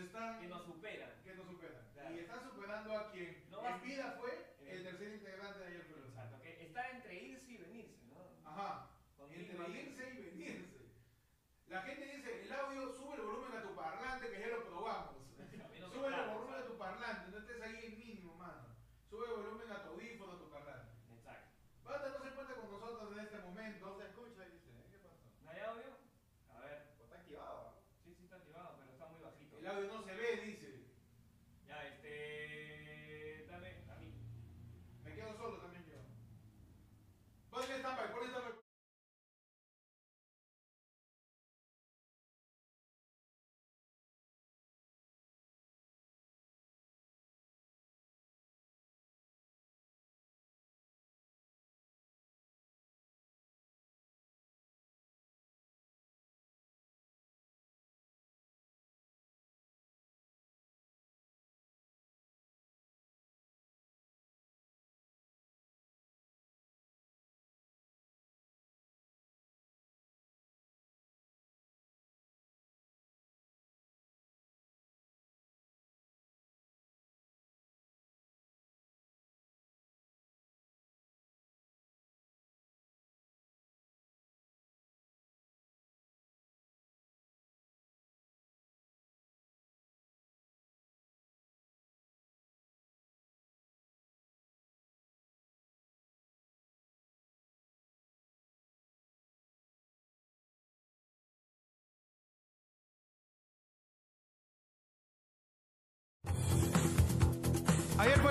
[0.00, 1.10] están Que nos superan.
[1.24, 1.82] que nos superan.
[1.94, 2.14] Claro.
[2.14, 4.33] Y están superando a quien No en vida fue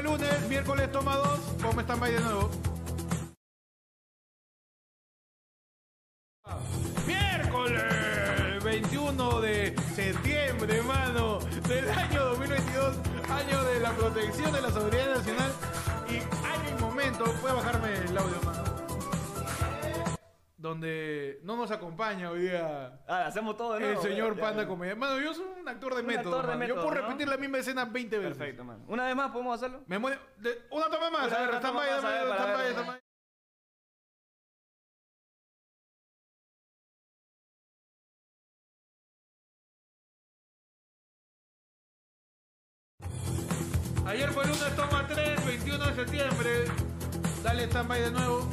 [0.04, 1.40] lunes, miércoles toma dos.
[1.62, 2.50] ¿Cómo están de nuevo?
[7.08, 12.98] Miércoles 21 de septiembre, hermano, del año 2022,
[13.30, 15.52] año de la protección de la seguridad nacional
[16.10, 18.63] y año y momento, puede bajarme el audio, hermano,
[20.64, 24.68] donde no nos acompaña hoy día Ah, hacemos todo de el señor Ya, Panda ya.
[24.70, 24.96] Comedia.
[24.96, 26.68] Mano, yo soy un actor de Un método, actor de mano.
[26.70, 27.08] yo método, puedo ¿no?
[27.10, 28.38] repetir la misma escena 20 veces.
[28.38, 28.82] Perfecto, man.
[28.88, 29.84] Una vez más podemos hacerlo.
[29.88, 30.18] Me muere.
[30.38, 32.04] de- una toma más, Una a ver, stand by, stand
[32.56, 33.00] by, stand by.
[44.06, 46.66] Ayer fue lunes, toma 3, 21 de septiembre.
[47.44, 48.50] Dale stand-by de nuevo.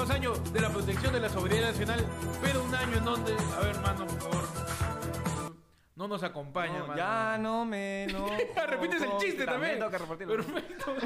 [0.00, 2.06] 22 años de la protección de la soberanía nacional,
[2.40, 3.32] pero un año en donde.
[3.34, 5.54] A ver, hermano, por favor.
[5.94, 6.96] No nos acompaña, hermano.
[6.96, 8.06] ya no me.
[8.12, 8.28] No,
[8.66, 9.74] Repites el chiste también.
[9.78, 10.36] Tengo que repartirlo.
[10.36, 10.96] Perfecto.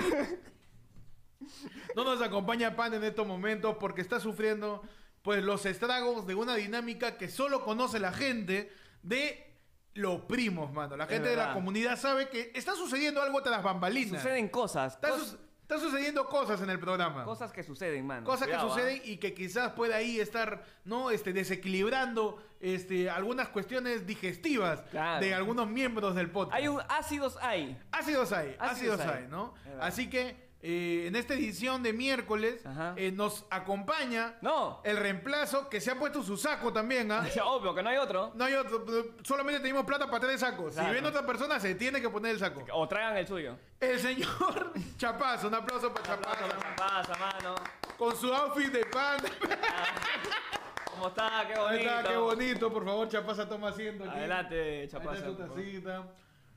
[1.96, 4.82] no nos acompaña Pan en estos momentos porque está sufriendo
[5.22, 8.70] pues los estragos de una dinámica que solo conoce la gente
[9.02, 9.58] de
[9.94, 10.96] los primos, mano.
[10.96, 14.22] La gente de la comunidad sabe que está sucediendo algo tras bambalinas.
[14.22, 14.94] Suceden cosas.
[14.94, 17.24] Está, su está sucediendo cosas en el programa.
[17.24, 18.22] cosas que suceden, man.
[18.22, 18.74] Cosas que Cuidado, ¿ah?
[18.74, 21.10] suceden y que quizás pueda ahí estar, ¿no?
[21.10, 25.24] Este, desequilibrando este, algunas cuestiones digestivas Claro.
[25.24, 26.56] de algunos miembros del podcast.
[26.56, 27.78] Hay un ácidos hay.
[27.92, 29.28] Ácidos hay, ácidos, Ácidos hay, hay.
[29.28, 29.54] ¿no?
[29.80, 32.62] Así que eh, en esta edición de miércoles
[32.96, 34.80] eh, nos acompaña No.
[34.82, 37.26] el reemplazo que se ha puesto su saco también, ¿ah?
[37.44, 38.32] Obvio que no hay otro.
[38.34, 38.84] No hay otro,
[39.22, 40.72] solamente tenemos plata para tres sacos.
[40.72, 40.92] Si Claro.
[40.92, 42.64] viene otra persona, se tiene que poner el saco.
[42.72, 43.58] O traigan el suyo.
[43.78, 46.44] El señor Chapazo, un aplauso para Chapazo.
[46.48, 47.54] ¿Qué pasa, mano?
[47.98, 49.18] Con su outfit de pan.
[50.90, 51.44] ¿Cómo está?
[51.46, 51.82] Qué bonito.
[51.90, 52.72] está, qué bonito.
[52.72, 54.04] Por favor, Chapaza, toma asiento.
[54.04, 54.16] aquí.
[54.18, 55.26] Adelante, Ahí está chapaza.
[55.26, 56.04] tu tacita.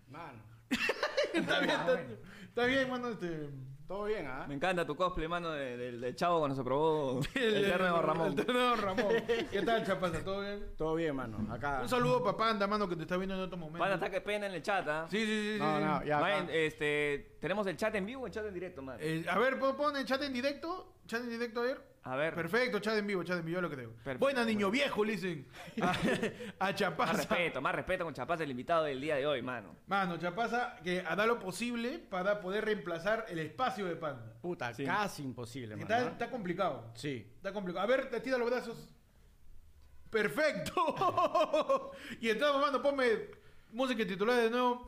[0.09, 0.41] Mano.
[1.33, 2.01] Está bien, está,
[2.47, 3.09] está bien, mano.
[3.09, 3.49] Este,
[3.87, 4.43] Todo bien, ¿ah?
[4.49, 8.27] Me encanta tu cosplay, mano, de- del chavo cuando se probó el, terno Ramón.
[8.27, 9.07] El terno Ramón.
[9.51, 10.21] ¿Qué tal, Chapaza?
[10.25, 10.65] ¿Todo bien?
[10.77, 11.47] Todo bien, mano.
[11.53, 11.79] Acá.
[11.83, 13.79] Un saludo para Panda, mano, que te está viendo en estos momentos.
[13.79, 15.07] Van a estar que pena en el chat, ¿ah?
[15.09, 15.53] Sí, sí, sí.
[15.53, 15.83] sí, No, sí.
[15.85, 16.19] no, ya.
[16.19, 16.53] Vayan, acá.
[16.53, 18.97] este, ¿Tenemos el chat en vivo o el chat en directo, man?
[18.99, 20.95] Eh, a ver, ¿pon- pon el chat en directo?
[21.05, 21.79] ¿Chat en directo ayer?
[22.03, 22.33] A ver.
[22.33, 23.89] Perfecto, chat en vivo, chat en vivo, yo lo creo.
[23.91, 25.45] Perfecto, Buena, niño viejo, le dicen.
[25.81, 27.13] A, a Más Chapaza.
[27.13, 29.75] respeto, más respeto con Chapaza, el invitado del día de hoy, mano.
[29.87, 34.33] Mano, Chapaza, que hará lo posible para poder reemplazar el espacio de Panda.
[34.41, 34.85] Puta, Sí.
[34.85, 35.83] casi imposible, mano.
[35.83, 36.91] Está, está complicado.
[36.95, 37.29] Sí.
[37.35, 37.83] Está complicado.
[37.83, 38.89] A ver, te tira los brazos.
[40.09, 40.73] Perfecto.
[42.21, 43.05] y entonces, mano, ponme
[43.73, 44.87] música titular de nuevo.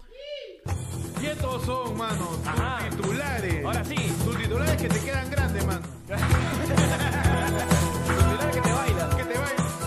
[1.22, 3.66] Y estos son, mano, tus titulares.
[3.66, 3.96] Ahora sí.
[4.24, 5.82] Tus titulares que te quedan grandes, mano.
[6.08, 6.18] tus
[8.16, 9.10] titulares que te bailan.
[9.18, 9.66] Que te bailan.
[9.68, 9.84] Tus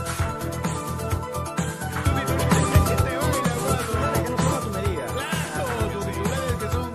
[2.53, 4.23] titulares que te bailan, mano.
[4.23, 5.07] Que no son a tu medida.
[5.07, 5.65] Claro,
[5.95, 6.93] tus titulares que son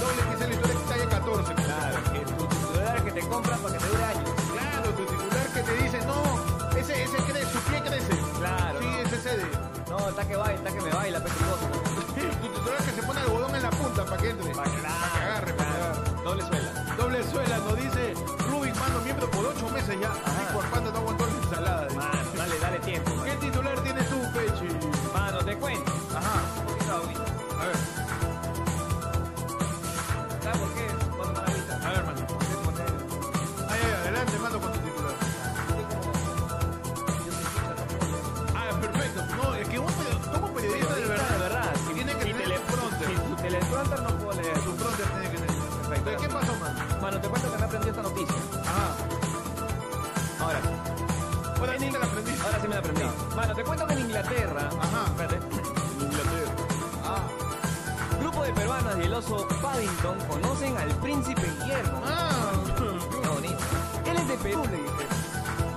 [0.00, 1.54] doble XL y tú eres talla 14.
[1.54, 1.98] Claro,
[2.38, 4.30] tus titulares que te compran para que te dure años.
[4.52, 6.22] Claro, tu titular que te dice, no,
[6.78, 8.12] ese, ese crece, su pie crece.
[8.38, 8.80] Claro.
[8.80, 9.44] Sí, ese cede.
[9.90, 11.73] No, está que baila, está que me baila, pequeño
[12.94, 14.54] se pone algodón en la punta para que entre.
[14.54, 16.22] Pa' que que agarre, pa' que agarre.
[16.24, 16.96] Doble suela.
[16.96, 18.14] Doble suela, nos dice
[18.50, 20.12] Rubik, mano, miembro por ocho meses ya.
[20.12, 21.88] Y por panda no aguantó la ensalada.
[21.94, 23.10] Mano, dale, dale tiempo.
[23.24, 24.88] ¿Qué titular tienes tú, Pechi?
[25.12, 25.93] Mano, te cuento.
[46.04, 47.00] ¿Qué pasó, mano?
[47.00, 48.34] Mano, te cuento que me aprendí esta noticia.
[48.62, 48.96] Ajá.
[50.40, 50.68] Ahora sí.
[51.58, 52.32] Ahora sí te la aprendí.
[52.44, 53.02] Ahora sí me la aprendí.
[53.34, 54.68] Mano, te cuento que en Inglaterra.
[54.80, 55.04] Ajá.
[55.06, 55.36] Espérate.
[55.36, 56.52] En Inglaterra.
[57.04, 57.22] Ah.
[58.20, 62.02] Grupo de peruanas y el oso Paddington conocen al príncipe Guillermo.
[62.04, 62.52] Ah.
[63.22, 63.58] Qué bonito.
[64.06, 65.06] Él es de Perú, le dije.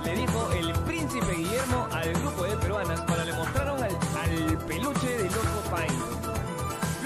[0.04, 5.08] Le dijo el príncipe Guillermo al grupo de peruanas cuando le mostraron al, al peluche
[5.08, 6.17] del oso Paddington.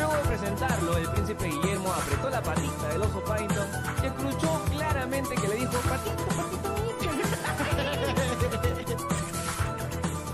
[0.03, 3.69] Luego de presentarlo, el príncipe Guillermo apretó la patita del oso Paddington
[4.03, 6.73] y escuchó claramente que le dijo, patito, patito,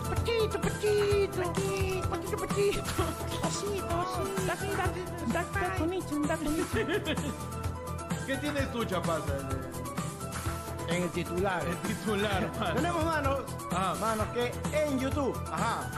[0.09, 2.09] Patito, patito.
[2.09, 2.83] Patito, patito.
[8.27, 9.35] ¿Qué tienes tú, Chapaza?
[10.89, 11.63] En el titular.
[11.67, 12.75] El titular, mano.
[12.75, 13.95] Tenemos manos, Ajá.
[14.01, 15.91] manos que en YouTube, Ajá.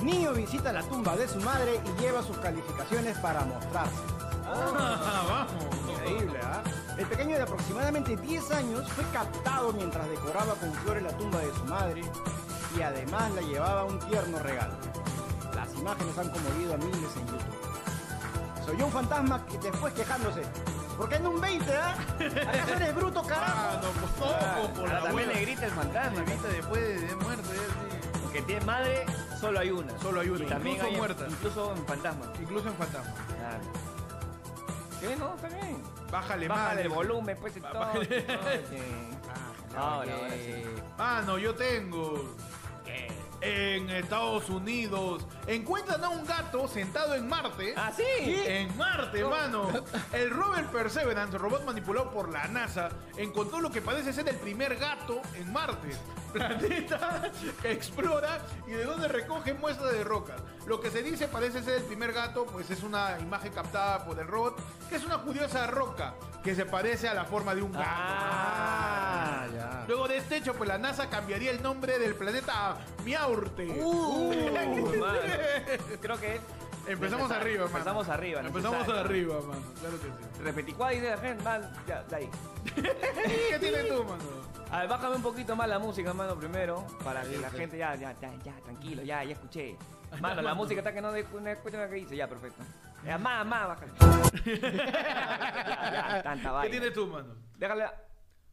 [0.00, 3.94] Niño visita la tumba de su madre y lleva sus calificaciones para mostrarse.
[4.46, 5.90] Ah, vamos.
[5.90, 6.62] Increíble, ¿ah?
[6.96, 11.52] El pequeño de aproximadamente 10 años fue captado mientras decoraba con flores la tumba de
[11.54, 12.02] su madre
[12.76, 14.74] y además le llevaba un tierno regalo.
[15.54, 18.64] Las imágenes han conmovido a miles en YouTube.
[18.66, 20.42] Soy un fantasma que después quejándose.
[20.96, 21.94] ¿Por qué no un 20, ah?
[22.18, 23.76] ¿Acaso eres bruto, Ah, carajo?
[23.82, 25.32] no, pues no, por la También abuela.
[25.34, 26.22] le grita el fantasma.
[26.22, 27.87] Grita después de, de muerto, ya
[28.28, 29.06] Porque tiene madre,
[29.40, 29.98] solo hay una.
[30.00, 31.26] Solo hay una, Y también incluso hay muerta.
[31.30, 32.32] Incluso en fantasma.
[32.38, 33.14] Incluso en fantasma.
[33.38, 33.60] Claro.
[35.00, 35.16] ¿Qué?
[35.16, 35.82] No, está bien.
[36.12, 36.48] Bájale.
[36.48, 37.72] Bájale el volumen, pues, y todo.
[37.72, 38.26] Bájale.
[39.76, 40.64] Ahora, ahora sí.
[40.98, 42.34] Ah, no, yo tengo.
[43.40, 47.74] En Estados Unidos encuentran a un gato sentado en Marte.
[47.76, 48.02] ¿Ah, sí?
[48.26, 49.68] En Marte, mano.
[50.12, 54.76] El rover Perseverance, robot manipulado por la NASA, encontró lo que parece ser el primer
[54.76, 55.90] gato en Marte.
[56.32, 57.30] Planeta
[57.64, 60.40] explora y de donde recoge muestras de rocas.
[60.66, 64.18] Lo que se dice parece ser el primer gato, pues es una imagen captada por
[64.18, 67.72] el robot, que es una curiosa roca que se parece a la forma de un
[67.72, 67.84] gato.
[67.86, 68.77] Ah.
[69.88, 72.76] Luego de este hecho, pues la NASA cambiaría el nombre del planeta a
[73.06, 73.66] Miaurte.
[73.80, 74.32] Uh,
[75.00, 75.18] mano.
[76.02, 76.40] Creo que.
[76.86, 77.78] Empezamos arriba, mano.
[77.78, 78.40] Empezamos arriba.
[78.40, 79.00] Empezamos necesario.
[79.00, 79.62] arriba, mano.
[79.80, 80.42] Claro que sí.
[80.42, 82.30] Repeticuá dice la gente, man, ya, de ahí.
[82.74, 84.22] ¿Qué tienes tú, mano?
[84.70, 86.86] A ver, bájame un poquito más la música, mano, primero.
[87.02, 89.76] Para que la gente ya, ya, ya, ya, tranquilo, ya, ya escuché.
[90.20, 91.16] Mano, la música está que no, no
[91.48, 92.62] escuchan lo que dice, ya, perfecto.
[93.06, 93.92] Ya, más, más, bájale.
[94.44, 96.70] ya, ya, tanta ¿Qué vaina.
[96.70, 97.34] tienes tú, mano?
[97.56, 98.07] Déjale.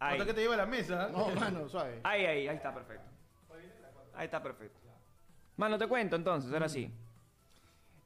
[0.08, 0.14] Ahí.
[0.14, 1.10] Hasta que te lleva a la mesa.
[1.12, 2.00] No, mano, suave.
[2.04, 3.06] Ahí, ahí, ahí está perfecto.
[4.14, 4.80] Ahí está perfecto.
[5.58, 6.92] Mano, te cuento entonces, ahora sí.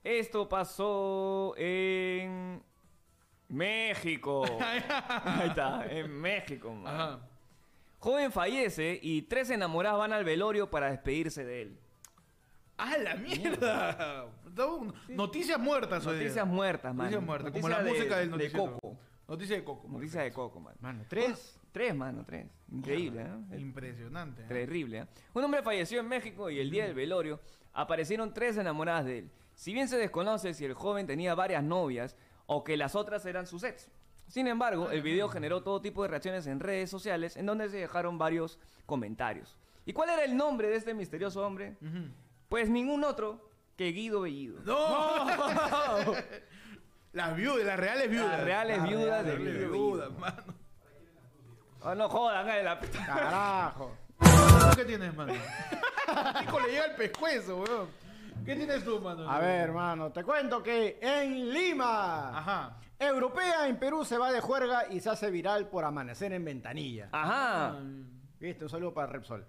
[0.03, 2.63] Esto pasó en
[3.50, 4.44] México.
[4.60, 6.74] Ahí está, en México.
[6.74, 6.94] man.
[6.96, 7.20] Ajá.
[8.00, 11.79] Joven fallece y tres enamoradas van al velorio para despedirse de él.
[12.77, 14.27] ¡Ah, la mierda!
[15.10, 16.24] Noticias muertas hoy día.
[16.24, 17.08] Noticias muertas, man.
[17.08, 18.65] Noticias muertas, como Noticia la de- música del de noticiero.
[18.79, 18.98] Coco.
[19.27, 19.88] Noticia de Coco.
[19.89, 20.75] Noticia de Coco, man.
[20.79, 21.58] Mano, tres.
[21.71, 22.47] Tres, mano, tres.
[22.71, 23.59] Increíble, ¿eh?
[23.59, 24.43] Impresionante.
[24.43, 24.47] ¿eh?
[24.47, 24.99] Terrible.
[24.99, 25.07] ¿eh?
[25.33, 27.39] Un hombre falleció en México y el día del velorio
[27.73, 29.31] aparecieron tres enamoradas de él.
[29.53, 33.45] Si bien se desconoce si el joven tenía varias novias o que las otras eran
[33.45, 33.91] sus ex.
[34.27, 37.77] Sin embargo, el video generó todo tipo de reacciones en redes sociales en donde se
[37.77, 39.57] dejaron varios comentarios.
[39.85, 41.77] ¿Y cuál era el nombre de este misterioso hombre?
[42.47, 44.61] Pues ningún otro que Guido Bellido.
[44.65, 45.25] ¡No!
[47.13, 48.29] las viudas, las reales viudas.
[48.29, 50.58] Las reales Las viudas de Guido mano.
[51.81, 53.05] Oh, no jodan, háganle la puta.
[53.05, 53.95] Carajo.
[54.19, 54.25] ¿Tú
[54.75, 55.33] ¿Qué tienes, mano?
[56.43, 57.88] Hijo, le llega el pescuezo, weón.
[58.45, 59.29] ¿Qué tienes tú, mano?
[59.29, 62.77] A ver, hermano, te cuento que en Lima, Ajá.
[62.98, 67.09] europea en Perú se va de juerga y se hace viral por amanecer en ventanilla.
[67.12, 67.75] Ajá.
[68.39, 69.45] Viste, un saludo para Repsol.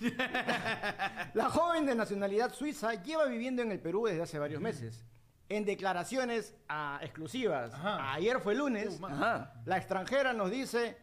[1.34, 5.04] La joven de nacionalidad suiza lleva viviendo en el Perú desde hace varios meses.
[5.48, 8.12] En declaraciones ah, exclusivas, Ajá.
[8.14, 9.00] ayer fue lunes.
[9.02, 9.54] Ajá.
[9.64, 10.98] la extranjera nos dice,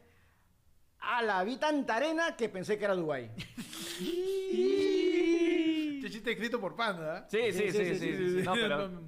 [1.21, 3.29] la vi tanta arena que pensé que era Dubái.
[5.95, 7.27] Este chiste escrito por Panda.
[7.29, 7.99] Sí, sí, sí, sí.
[7.99, 9.01] sí, No, pero No,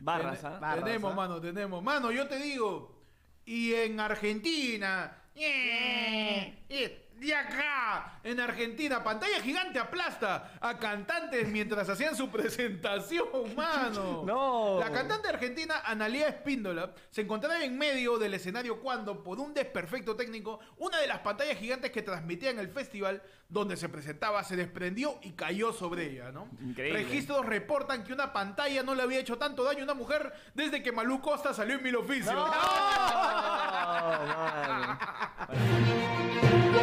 [0.00, 0.58] barras, ¿ah?
[0.60, 1.16] Barras, tenemos, ¿ah?
[1.16, 1.82] mano, tenemos.
[1.82, 3.02] Mano, yo te digo.
[3.44, 5.22] Y en Argentina.
[5.34, 14.22] eh, Y acá, en Argentina, pantalla gigante aplasta a cantantes mientras hacían su presentación, mano.
[14.26, 14.78] No.
[14.80, 20.14] La cantante argentina Analia Espíndola se encontraba en medio del escenario cuando, por un desperfecto
[20.14, 25.18] técnico, una de las pantallas gigantes que transmitían el festival donde se presentaba se desprendió
[25.22, 26.48] y cayó sobre ella, ¿no?
[26.60, 27.04] Increíble.
[27.04, 30.82] Registros reportan que una pantalla no le había hecho tanto daño a una mujer desde
[30.82, 32.34] que Malú Costa salió en Mil Oficios.
[32.34, 32.46] No.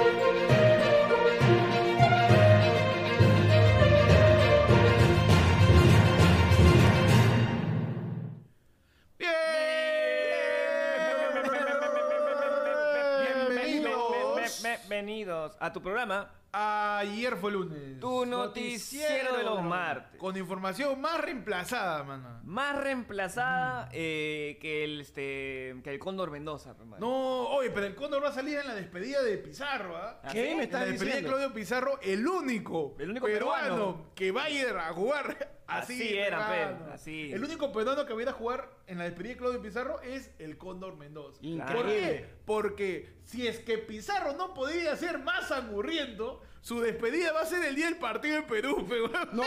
[14.93, 17.99] Bienvenidos a tu programa, Ayer fue lunes.
[17.99, 20.19] tu noticiero de los martes.
[20.19, 22.41] Con información más reemplazada, mano.
[22.43, 27.03] Más reemplazada eh, que el este que el Cóndor Mendoza, pues, mano.
[27.05, 30.21] No, oye, pero el Cóndor va a salir en la despedida de Pizarro, ¿ah?
[30.23, 31.23] ¿Ah, ¿Qué me En la estás despedida de?
[31.23, 34.05] Claudio Pizarro, el único, El único peruano, peruano.
[34.13, 35.93] que va a ir a jugar así.
[35.93, 36.85] Así era, mano.
[36.85, 37.33] pe, así.
[37.33, 40.01] El único peruano que va a ir a jugar en la despedida de Claudio Pizarro
[40.01, 41.39] es el Cóndor Mendoza.
[41.41, 41.73] Increíble.
[41.73, 42.29] ¿Por qué?
[42.45, 47.61] Porque si es que Pizarro no podía ser más angurriento, su despedida va a ser
[47.65, 49.29] el día del partido en Perú, pe, weón.
[49.33, 49.43] No,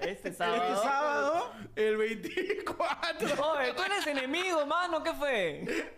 [0.00, 0.82] Este este sábado.
[0.82, 1.52] sábado.
[1.76, 3.28] El 24.
[3.28, 5.92] Oye, tú eres enemigo, mano, ¿qué fue?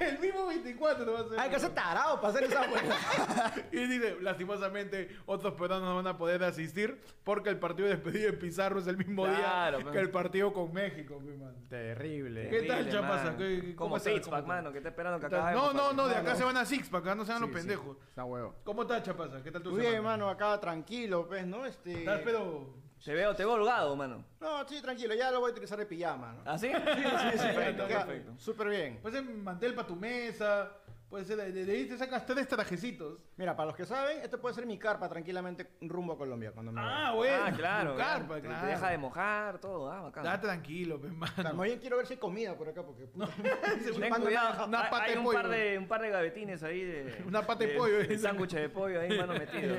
[0.00, 1.40] El mismo 24 va a ser.
[1.40, 3.54] Hay que ser tarado para hacer esa hueá.
[3.72, 8.26] Y dice, lastimosamente, otros peruanos no van a poder asistir porque el partido de despedida
[8.30, 9.92] de Pizarro es el mismo Claro, día pe.
[9.92, 11.54] que el partido con México, mi man.
[11.68, 12.48] Terrible.
[12.48, 13.24] ¿Qué tal, Terrible, Chapasa?
[13.24, 13.36] mano.
[13.38, 14.12] ¿Qué- cómo Como estás?
[14.14, 15.40] Sixpack, ¿Cómo mano, que está esperando que ¿Qué tal?
[15.40, 15.74] acabemos.
[15.74, 17.60] No, no, no, de acá se van a Sixpack, acá no sean los Sí, sí.
[17.60, 17.96] pendejos.
[18.08, 18.54] Está huevo.
[18.64, 19.42] ¿Cómo estás, Chapasa?
[19.42, 21.66] ¿Qué tal tu Muy bien, hermano, acá tranquilo, pues, ¿no?
[21.66, 21.98] Este...
[22.00, 22.72] ¿Estás pero
[23.04, 24.24] Te veo, te veo holgado, mano.
[24.40, 26.42] No, sí, tranquilo, ya lo voy a utilizar de pijama, ¿no?
[26.50, 26.68] ¿Ah, sí?
[26.68, 28.32] Sí, sí, sí, perfecto, perfecto.
[28.38, 28.98] Súper bien.
[29.02, 30.70] Puede ser mantel para tu mesa,
[31.14, 33.20] puede ser, de, ahí te sacas tres trajecitos.
[33.36, 36.72] Mira, para los que saben, este puede ser mi carpa tranquilamente rumbo a Colombia cuando
[36.72, 37.12] me Ah, vaya.
[37.12, 37.44] bueno.
[37.46, 37.90] Ah, claro.
[37.90, 38.18] tu claro.
[38.26, 38.60] carpa, claro.
[38.60, 39.92] Te deja de mojar, todo.
[39.92, 40.24] Ah, bacán.
[40.24, 41.54] Da tranquilo, sea, mano.
[41.54, 43.28] más bien quiero ver si hay comida por acá, porque puta,
[44.00, 44.66] Ten cuidado, nada.
[44.66, 45.38] una hay- pata hay de un pollo.
[45.40, 48.18] par de un par de gavetines ahí de Una pata de pollo, de eh.
[48.18, 49.78] sándwich de pollo ahí mano metidos.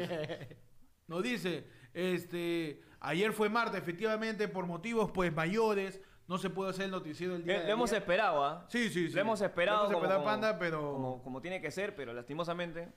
[1.08, 6.86] Nos dice, este, ayer fue martes, efectivamente, por motivos pues mayores, no se pudo hacer
[6.86, 8.66] el noticiero el día Eh, de Lo hemos esperado, ¿ah?
[8.70, 9.14] Sí, sí, sí.
[9.16, 11.96] Lo hemos esperado, Lo hemos como, esperado, como- Panda, pero como, como tiene que ser,
[11.96, 12.92] pero lastimosamente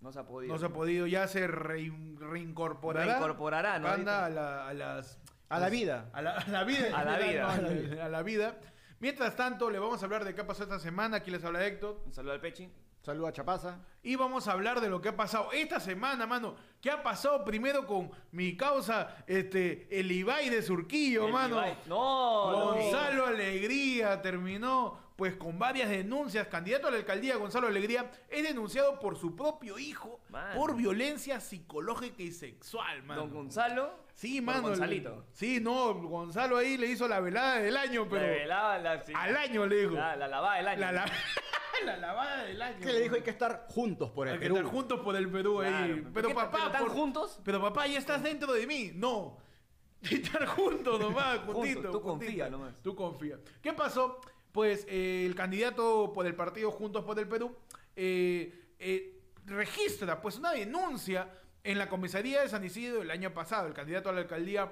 [0.00, 0.52] no se ha podido.
[0.52, 1.06] no se ha podido.
[1.06, 3.06] Ya se rein- reincorporará.
[3.06, 3.86] Reincorporará, ¿no?
[3.88, 5.20] Panda a, la, a las...
[5.48, 6.10] A la vida.
[6.12, 6.98] A la, a la vida.
[6.98, 7.42] A la vida.
[7.42, 8.56] no, a, la, a la vida.
[9.00, 11.18] Mientras tanto, le vamos a hablar de qué pasó esta semana.
[11.18, 12.00] Aquí les habla Héctor.
[12.06, 12.70] Un saludo al Pechi.
[13.04, 13.78] Saludos a Chapaza.
[14.02, 16.56] Y vamos a hablar de lo que ha pasado esta semana, mano.
[16.80, 21.56] ¿Qué ha pasado primero con mi causa, este, el Ibai de Surquillo, El mano?
[21.56, 21.76] Ibai.
[21.86, 22.50] No.
[22.72, 26.48] Gonzalo Alegría terminó pues con varias denuncias.
[26.48, 30.58] Candidato a la alcaldía, Gonzalo Alegría, es denunciado por su propio hijo Mano.
[30.58, 33.20] por violencia psicológica y sexual, mano.
[33.20, 34.02] Don Gonzalo.
[34.14, 34.62] Sí, mano.
[34.62, 35.26] Gonzalito.
[35.32, 39.66] Sí, no, Gonzalo ahí le hizo la velada del año, pero la, sí, al año
[39.66, 39.92] le dijo.
[39.92, 40.80] la, la lavada del año.
[40.80, 41.04] La, la-
[41.84, 42.80] la lavada del año.
[42.80, 44.56] Que le dijo hay que estar juntos por el Hay que Perú.
[44.56, 46.06] estar juntos por el Perú Claro, ahí.
[46.14, 47.40] ¿pero qué- papá, pero están por- juntos?
[47.44, 48.92] Pero papá, ya estás dentro de mí.
[48.94, 49.38] No.
[50.10, 51.80] Estar juntos nomás, Juntos, juntito.
[51.80, 52.02] tú juntito.
[52.02, 52.74] confía nomás.
[52.82, 53.38] Tú confía.
[53.62, 54.20] ¿Qué pasó?
[54.52, 57.56] Pues eh, el candidato por el partido Juntos por el Perú
[57.96, 61.28] eh, eh, registra pues una denuncia
[61.64, 63.66] en la comisaría de San Isidro el año pasado.
[63.66, 64.70] El candidato a la alcaldía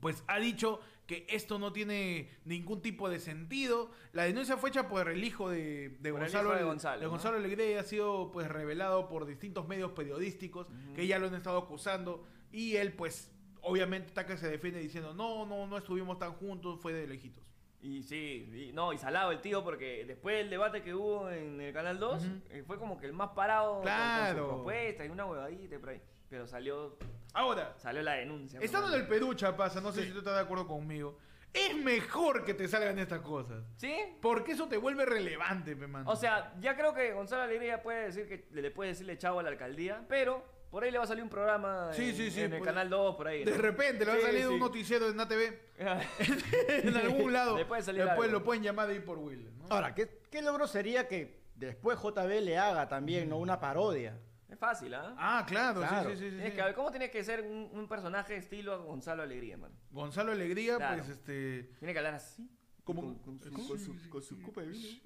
[0.00, 3.90] pues ha dicho que esto no tiene ningún tipo de sentido.
[4.12, 7.10] La denuncia fue hecha por el hijo de, de Gonzalo, hijo de Gonzalo, ¿no?
[7.10, 11.34] Gonzalo Alegría y ha sido pues revelado por distintos medios periodísticos que ya lo han
[11.34, 13.30] estado acusando y él pues
[13.62, 17.42] obviamente está que se defiende diciendo no, no, no estuvimos tan juntos, fue de lejitos.
[17.80, 21.60] Y sí, y- no, y salado el tío porque después del debate que hubo en
[21.60, 22.32] el Canal 2, Ujú.
[22.50, 24.42] eh, fue como que el más parado con- con, Claro.
[24.44, 26.00] su propuesta y una huevadita por ahí.
[26.28, 26.96] Pero salió,
[27.34, 28.58] Ahora, salió la denuncia.
[28.58, 31.18] pues, estando en el Perú, Chapasa, no sé si tú estás de acuerdo conmigo,
[31.52, 33.62] es mejor que te salgan estas cosas.
[33.76, 33.94] ¿Sí?
[34.20, 36.10] Porque eso te vuelve relevante, pe, mano.
[36.10, 39.42] O sea, ya creo que Gonzalo Alegría puede decir que le puede decirle chavo a
[39.42, 42.40] la alcaldía, pero por ahí le va a salir un programa Sí, en, sí, sí,
[42.40, 43.44] en el puede- Canal 2, por ahí.
[43.44, 43.58] de ¿no?
[43.58, 44.46] repente le va a salir sí.
[44.46, 45.58] un noticiero en ATV
[46.86, 47.56] en algún lado.
[47.58, 48.38] Le puede salir Después algo.
[48.40, 49.50] lo pueden llamar de ahí por Will.
[49.58, 49.66] ¿no?
[49.68, 53.36] Ahora, ¿qué, ¿qué logro sería que después JB le haga también ¿no?
[53.38, 54.18] una parodia?
[54.52, 55.14] Es fácil, ¿ah?
[55.16, 56.10] Ah, claro, Claro.
[56.10, 56.24] sí, sí, sí.
[56.24, 56.56] sí, Tienes sí.
[56.56, 59.74] que ver cómo tiene que ser un, un personaje estilo Gonzalo Alegría, mano.
[59.90, 60.96] Gonzalo Alegría, Claro.
[60.98, 61.70] pues este.
[61.78, 62.50] Tiene que hablar así.
[62.84, 63.00] ¿Cómo?
[63.22, 65.00] Con, con su, con su- con su copa de vino.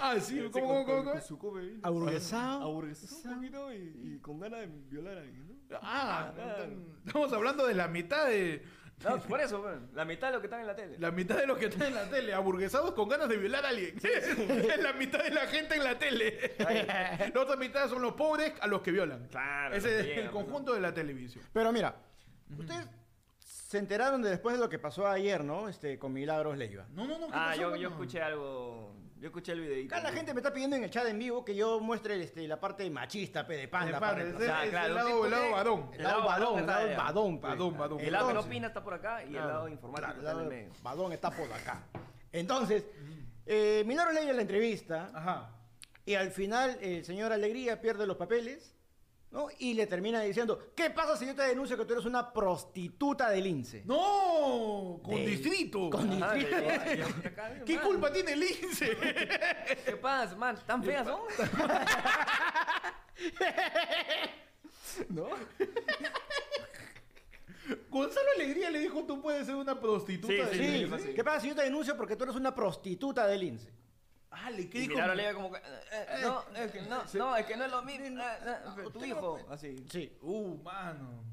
[0.00, 1.80] Ah, sí, Sí, ¿cómo, con- cómo, cómo, con- su copa de vino.
[1.82, 2.62] Aburguesado.
[2.62, 3.76] Aburguesado un poquito y,
[4.14, 5.78] y con ganas de violar a alguien, ¿no?
[5.82, 6.72] Ah, Claro.
[7.04, 8.64] estamos hablando de la mitad de,
[9.02, 9.90] No, por eso, weón.
[9.94, 10.96] La mitad de lo que están en la tele.
[10.98, 13.68] La mitad de los que están en la tele, aburguesados con ganas de violar a
[13.68, 13.96] alguien.
[14.02, 16.54] es la mitad de la gente en la tele.
[16.58, 19.26] la otra mitad son los pobres a los que violan.
[19.28, 21.44] Claro, Ese los es llegan, el conjunto de la televisión.
[21.52, 21.96] Pero mira,
[22.58, 22.86] ustedes
[23.38, 25.68] se enteraron de después de lo que pasó ayer, ¿no?
[25.68, 26.86] Este, con Milagros Leiva.
[26.92, 27.26] No, no, no.
[27.26, 28.94] ¿qué Ah, pasó, yo, yo escuché algo.
[29.24, 29.94] Yo escuché el videito.
[29.94, 32.46] Acá la gente me está pidiendo en el chat en vivo que yo muestre este,
[32.46, 33.98] la parte machista, pe, de panda.
[33.98, 35.90] Para ese- Ah, claro, lado, tipo el lado que- badón.
[35.94, 37.46] El lado badón, el lado badón, pe.
[37.48, 38.00] Badón, badón.
[38.00, 40.30] El lado que no Entonces- opina está por acá y el lado informático Claro, está
[40.32, 40.82] en el el medio.
[40.82, 41.82] badón está por acá.
[42.32, 42.84] Entonces,
[43.46, 45.50] eh, Milagros Leiva en la entrevista Ajá.
[46.04, 48.73] y al final el señor Alegría pierde los papeles,
[49.34, 49.48] ¿no?
[49.58, 53.28] Y le termina diciendo, ¿qué pasa si yo te denuncio que tú eres una prostituta
[53.30, 53.82] del INSE?
[53.84, 55.90] No, con Del- distrito.
[55.90, 56.60] con Ah, distrito.
[56.62, 57.84] ya, ya, ya, acá, ¿Qué man.
[57.84, 58.96] culpa tiene el INSE?
[59.84, 60.56] ¿Qué pasa, man?
[60.64, 61.20] ¿Tan feas son?
[65.08, 65.26] ¿No?
[67.88, 70.32] Gonzalo Alegría le dijo, tú puedes ser una prostituta.
[70.32, 70.98] Sí, del sí, Sí, INSE".
[71.08, 71.14] sí.
[71.14, 73.72] ¿qué pasa si yo te denuncio porque tú eres una prostituta del INSE?
[74.36, 74.94] Ah, ¿le qué Y dijo?
[75.34, 75.62] Como que, eh,
[75.92, 79.04] eh, no, es que no, no, es que no es lo mismo, eh, eh, tu
[79.04, 79.76] hijo, así.
[79.90, 80.16] Sí.
[80.22, 81.24] Uh, mano.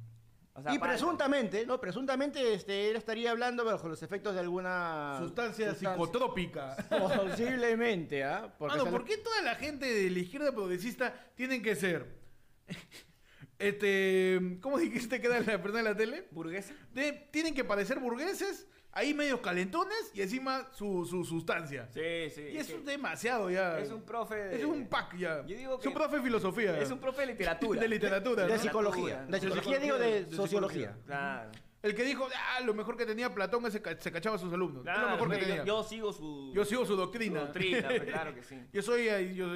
[0.53, 1.79] O sea, y presuntamente, ¿no?
[1.79, 5.15] Presuntamente este, él estaría hablando bajo los efectos de alguna...
[5.19, 6.75] Sustancia psicotrópica.
[6.89, 8.53] Posiblemente, ¿ah?
[8.59, 12.19] Porque Mano, sale- ¿por qué toda la gente de la izquierda progresista tienen que ser?
[13.59, 14.57] Este.
[14.59, 16.27] ¿Cómo dijiste que era la persona de la tele?
[16.31, 16.73] ¿Burguesa?
[16.93, 21.87] De- tienen que parecer burgueses, ahí medios calentones y encima su, su sustancia.
[21.93, 22.41] Sí, sí.
[22.51, 23.79] y es eso es que demasiado ya.
[23.79, 24.55] es un profe de...
[24.57, 25.45] Es un pack ya.
[25.45, 26.79] Yo digo es un que- profe de filosofía.
[26.79, 27.81] Es un profe de literatura.
[27.81, 28.45] De literatura.
[28.45, 28.59] De ¿no?
[28.61, 29.21] psicología.
[29.23, 30.47] De De psicología, digo, de de sociología.
[30.93, 30.95] psicología.
[31.05, 31.51] Claro.
[31.83, 34.53] El que dijo, ah, lo mejor que tenía Platón es ca- se cachaba a sus
[34.53, 34.81] alumnos.
[34.81, 35.63] es lo Claro, mejor que yo- tenía.
[35.65, 36.51] yo, sigo su...
[36.53, 37.39] Yo sigo su su doctrina.
[37.41, 38.59] doctrina, pues, claro que sí.
[38.71, 39.47] Yo soy, eh, yo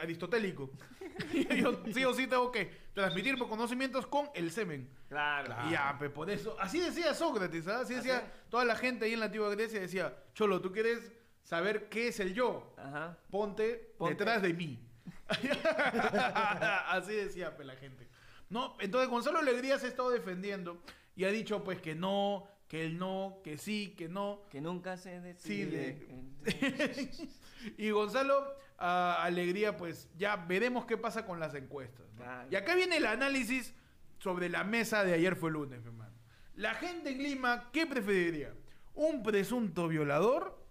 [0.00, 0.70] aristotélico.
[1.56, 4.88] yo sí o sí tengo que transmitir mis conocimientos con el semen.
[5.08, 5.54] Claro.
[5.68, 6.56] Y ya, pues por eso.
[6.58, 7.82] Así decía Sócrates, ¿sabes?
[7.82, 9.78] Así decía ¿Ah, toda la gente ahí en la antigua Grecia.
[9.80, 12.74] Decía, Cholo, ¿tú quieres saber qué es el yo?
[12.78, 13.18] Ajá.
[13.30, 14.14] Ponte, Ponte.
[14.14, 14.80] detrás de mí.
[16.88, 18.08] Así decía pues, la gente.
[18.48, 20.82] No, entonces Gonzalo Alegría se ha estado defendiendo
[21.16, 24.42] y ha dicho pues que no, que él no, que sí, que no.
[24.50, 26.08] Que nunca se decide.
[27.78, 28.44] y Gonzalo
[28.78, 32.06] ah, Alegría, pues ya veremos qué pasa con las encuestas.
[32.14, 32.24] ¿no?
[32.24, 32.48] Claro.
[32.50, 33.74] Y acá viene el análisis
[34.18, 36.14] sobre la mesa de ayer fue lunes, mi hermano.
[36.56, 38.54] La gente en Lima, ¿qué preferiría?
[38.94, 40.64] ¿Un presunto violador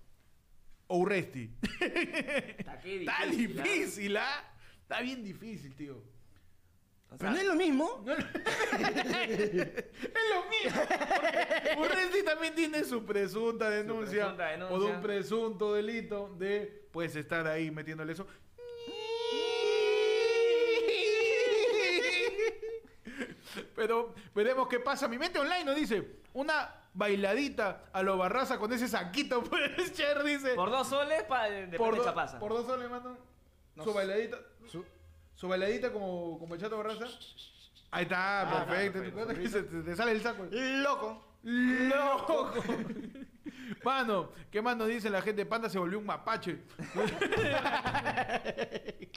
[0.87, 1.51] o Urresti?
[1.79, 3.63] Está, qué Está difícil, ¿ah?
[3.63, 4.53] difícil, ¿ah?
[4.81, 6.12] Está bien difícil, tío.
[7.13, 8.05] O Pero no es lo mismo.
[9.23, 10.81] Es lo mismo.
[11.81, 14.77] Urresti también tiene su presunta denuncia, presunta denuncia.
[14.77, 18.27] por un presunto delito de pues estar ahí metiéndole eso.
[23.75, 25.07] Pero veremos qué pasa.
[25.07, 30.23] Mi mente online nos dice una bailadita a lo barraza con ese saquito, pues, Cher
[30.23, 30.53] dice.
[30.55, 32.39] por dos soles pa, de por, por do- chapaza.
[32.39, 33.17] por dos soles, mano.
[33.75, 33.95] No su sé.
[33.95, 34.37] bailadita.
[34.67, 34.85] Su-
[35.35, 37.05] Su bailadita como, como el chato barraza.
[37.91, 38.99] Ahí está, Ah, perfecto.
[38.99, 39.01] perfecto.
[39.01, 40.47] ¿Te acuerdas que se- te, te sale el saco?
[40.51, 41.27] Loco.
[41.43, 42.53] ¡Loco!
[43.83, 45.45] Mano, ¿qué más nos dice la gente?
[45.45, 46.59] Panda se volvió un mapache.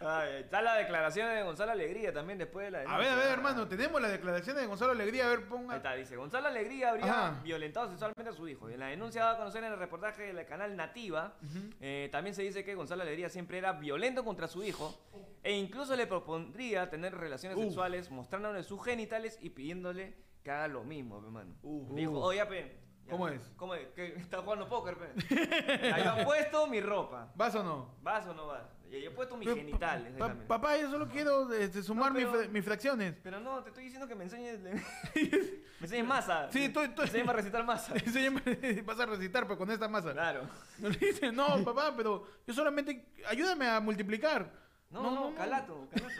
[0.00, 3.08] Ay, está la declaración de Gonzalo Alegría también después de la A ver, a ver,
[3.08, 3.32] denuncia.
[3.32, 5.26] hermano, tenemos las declaraciones de Gonzalo Alegría.
[5.26, 5.76] A ver, Ahí ponga.
[5.76, 7.40] está, dice, Gonzalo Alegría habría Ajá.
[7.42, 8.68] violentado sexualmente a su hijo.
[8.68, 11.36] En la denuncia dada a conocer en el reportaje del canal Nativa,
[11.80, 14.94] eh, también se dice que Gonzalo Alegría siempre era violento contra su hijo
[15.42, 20.84] e incluso le propondría tener relaciones sexuales mostrándole sus genitales y pidiéndole que haga lo
[20.84, 21.54] mismo, pe, mano.
[21.62, 21.90] Uf.
[21.90, 22.87] Le dijo, oye, pe.
[23.08, 23.40] Ya, ¿Cómo es?
[23.56, 23.88] ¿Cómo es?
[23.88, 25.92] Que está jugando póker, pe.
[25.92, 27.32] Ahí puesto mi ropa.
[27.34, 27.94] ¿Vas o no?
[28.02, 28.62] ¿Vas o no vas?
[28.90, 30.12] Y yo he puesto mis Pero, genitales.
[30.16, 33.14] pa- papá, yo solo quiero este, sumar No, mis pero- fra- mis fracciones.
[33.22, 34.60] Pero no, te estoy diciendo que me enseñes.
[35.14, 35.50] me
[35.82, 36.50] enseñes masa.
[36.50, 37.92] Sí, estoy- estoy- Enséñame a recitar masa.
[37.96, 38.40] Enséñame,
[38.84, 40.12] vas a recitar, pero con esta masa.
[40.12, 40.48] Claro.
[40.78, 43.06] No le dice, no, papá, pero yo solamente.
[43.28, 44.50] Ayúdame a multiplicar.
[44.90, 46.14] No, no, calato, calato.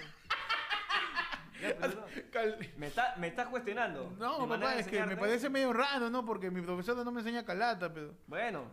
[1.61, 2.07] Ya, pero no.
[2.31, 4.15] Cal- Me está, me estás cuestionando.
[4.19, 6.25] No, Mi papá, es que me parece medio raro, ¿no?
[6.25, 8.15] Porque mi profesora no me enseña calata, pero.
[8.27, 8.65] Bueno,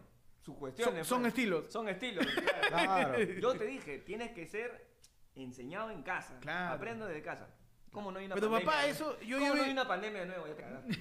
[0.41, 1.05] sus cuestiones.
[1.07, 1.33] Son- son pues.
[1.33, 1.71] estilos.
[1.71, 2.25] Son estilos.
[2.25, 3.13] claro.
[3.15, 3.21] Claro.
[3.23, 4.87] Yo te dije, tienes que ser
[5.35, 6.37] enseñado en casa.
[6.39, 6.75] Claro.
[6.75, 7.47] Aprendo desde casa.
[7.91, 8.73] ¿Cómo no hay una Pero, pandemia?
[8.73, 10.47] papá, eso- yo ¿Cómo no hay una pandemia de nuevo?
[10.47, 10.95] Ya cagaste.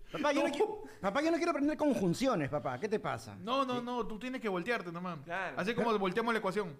[0.12, 0.50] Papá yo, no.
[0.50, 2.80] quiero, papá, yo no quiero aprender conjunciones, papá.
[2.80, 3.36] ¿Qué te pasa?
[3.36, 5.18] No, no, no, tú tienes que voltearte nomás.
[5.20, 5.56] Claro.
[5.58, 6.76] Así como volteamos la ecuación.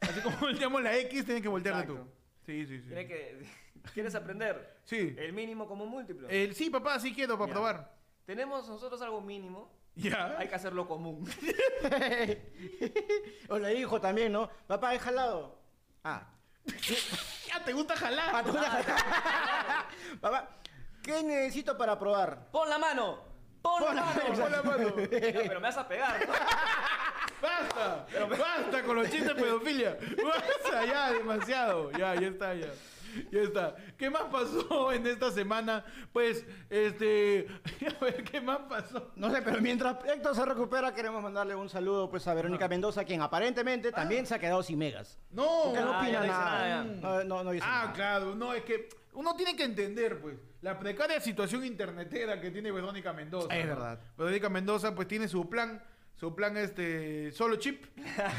[0.00, 1.98] Así como volteamos la X, tienes que voltearte tú.
[2.46, 2.88] Sí, sí, sí.
[2.88, 3.46] Tienes que,
[3.94, 4.78] ¿Quieres aprender?
[4.84, 5.14] Sí.
[5.18, 6.28] El mínimo como múltiplo.
[6.28, 7.54] El, sí, papá, sí quiero para Ya.
[7.54, 7.94] probar.
[8.26, 9.70] Tenemos nosotros algo mínimo.
[9.96, 10.36] Ya.
[10.38, 11.24] Hay que hacerlo común.
[13.48, 14.48] o le dijo también, ¿no?
[14.66, 15.58] Papá, he jalado.
[16.02, 16.26] Ah.
[17.46, 18.30] Ya te gusta jalar.
[18.34, 19.86] Ah, tú la-
[20.20, 20.48] papá,
[21.02, 22.50] ¿Qué necesito para probar?
[22.50, 23.22] ¡Pon la mano!
[23.60, 24.34] ¡Pon, Pon la la- mano!
[24.34, 24.88] Pon la mano.
[24.98, 26.26] Ya, pero me vas a pegar.
[26.26, 26.32] ¿no?
[27.48, 28.06] ¡Basta!
[28.38, 29.98] ¡Basta con los chistes de pedofilia!
[30.24, 30.84] ¡Basta!
[30.86, 31.90] Ya, demasiado.
[31.92, 32.68] Ya, ya está, ya.
[33.30, 33.76] Ya está.
[33.96, 35.84] ¿Qué más pasó en esta semana?
[36.12, 37.46] Pues, este...
[38.00, 39.12] A ver, ¿qué más pasó?
[39.14, 43.04] No sé, pero mientras Héctor se recupera, queremos mandarle un saludo pues, a Verónica Mendoza,
[43.04, 45.16] quien aparentemente también se ha quedado sin megas.
[45.30, 45.46] No.
[45.66, 46.50] Porque no Ah, opina ya no dice nada.
[46.50, 47.00] nada, ya.
[47.00, 47.92] No, no, no dice Ah, nada.
[47.92, 48.34] claro.
[48.34, 53.12] No, es que uno tiene que entender, pues, la precaria situación internetera que tiene Verónica
[53.12, 53.54] Mendoza.
[53.56, 53.74] Es ¿no?
[53.76, 54.00] verdad.
[54.18, 55.80] Verónica Mendoza, pues, tiene su plan...
[56.14, 57.32] Su plan, este...
[57.32, 57.84] Solo chip.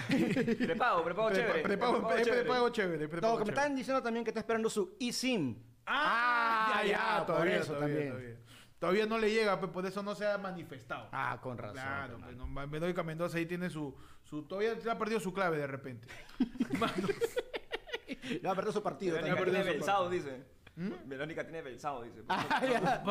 [0.07, 1.61] Prepago, prepago Prepa- chévere.
[1.61, 3.07] Prepago, es prepago chévere.
[3.09, 3.61] prepago No, que me chévere.
[3.61, 5.57] están diciendo también que está esperando su eSIM.
[5.85, 8.11] Ah, Ah, ya, ya, ya, todavía, por eso todavía, también.
[8.13, 8.35] todavía.
[8.79, 11.09] Todavía no le llega, pues por eso no se ha manifestado.
[11.11, 11.75] Ah, con razón.
[11.75, 14.43] claro, pues, pues, no, Verónica Mendoza ahí tiene su, su...
[14.43, 16.07] Todavía se ha perdido su clave de repente.
[18.29, 19.15] Le va a perder su partido.
[19.15, 19.55] Verónica también.
[19.63, 20.43] tiene su Belsao, dice.
[21.05, 22.21] Verónica tiene Belsao, dice.
[22.27, 23.03] Ah, ya.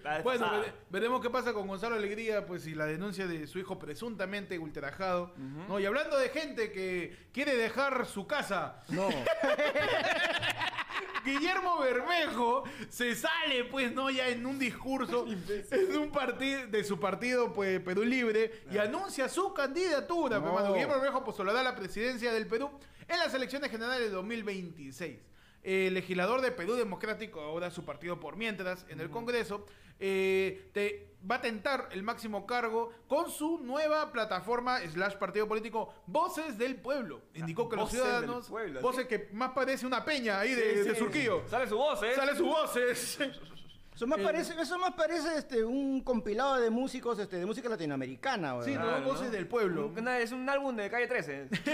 [0.00, 3.58] Claro, Bueno, vere- veremos qué pasa con Gonzalo Alegría, pues y la denuncia de su
[3.58, 5.32] hijo presuntamente ultrajado.
[5.38, 5.80] ¿no?
[5.80, 9.08] Y hablando de gente que quiere dejar su casa, No.
[11.24, 15.26] Guillermo Bermejo se sale, pues, no, ya en un discurso
[15.70, 20.40] en un partido de su partido, pues, Perú Libre, y anuncia su candidatura.
[20.42, 20.72] pues, No.
[20.74, 22.70] Guillermo Bermejo postulará a la presidencia del Perú
[23.08, 25.18] en las elecciones generales de 2026.
[25.64, 29.64] El legislador de Perú Democrático, ahora su partido por mientras, en el Congreso,
[29.98, 35.94] eh, te- va a tentar el máximo cargo con su nueva plataforma slash partido político
[36.06, 37.22] Voces del Pueblo.
[37.34, 38.50] Indicó que los Voces ciudadanos,
[38.82, 40.98] voces que más parece una peña ahí de, Sí, de sí.
[41.00, 41.48] Surquillo.
[41.48, 42.12] Sale su voz, ¿eh?
[42.14, 43.18] Sale su voces.
[43.94, 48.60] Eso más parece, eso más parece este, un compilado de músicos, este, de música latinoamericana.
[48.64, 49.30] Sí, no, Claro, voces ¿no?
[49.30, 49.92] del pueblo.
[49.96, 51.48] Una- Es un álbum de calle 13.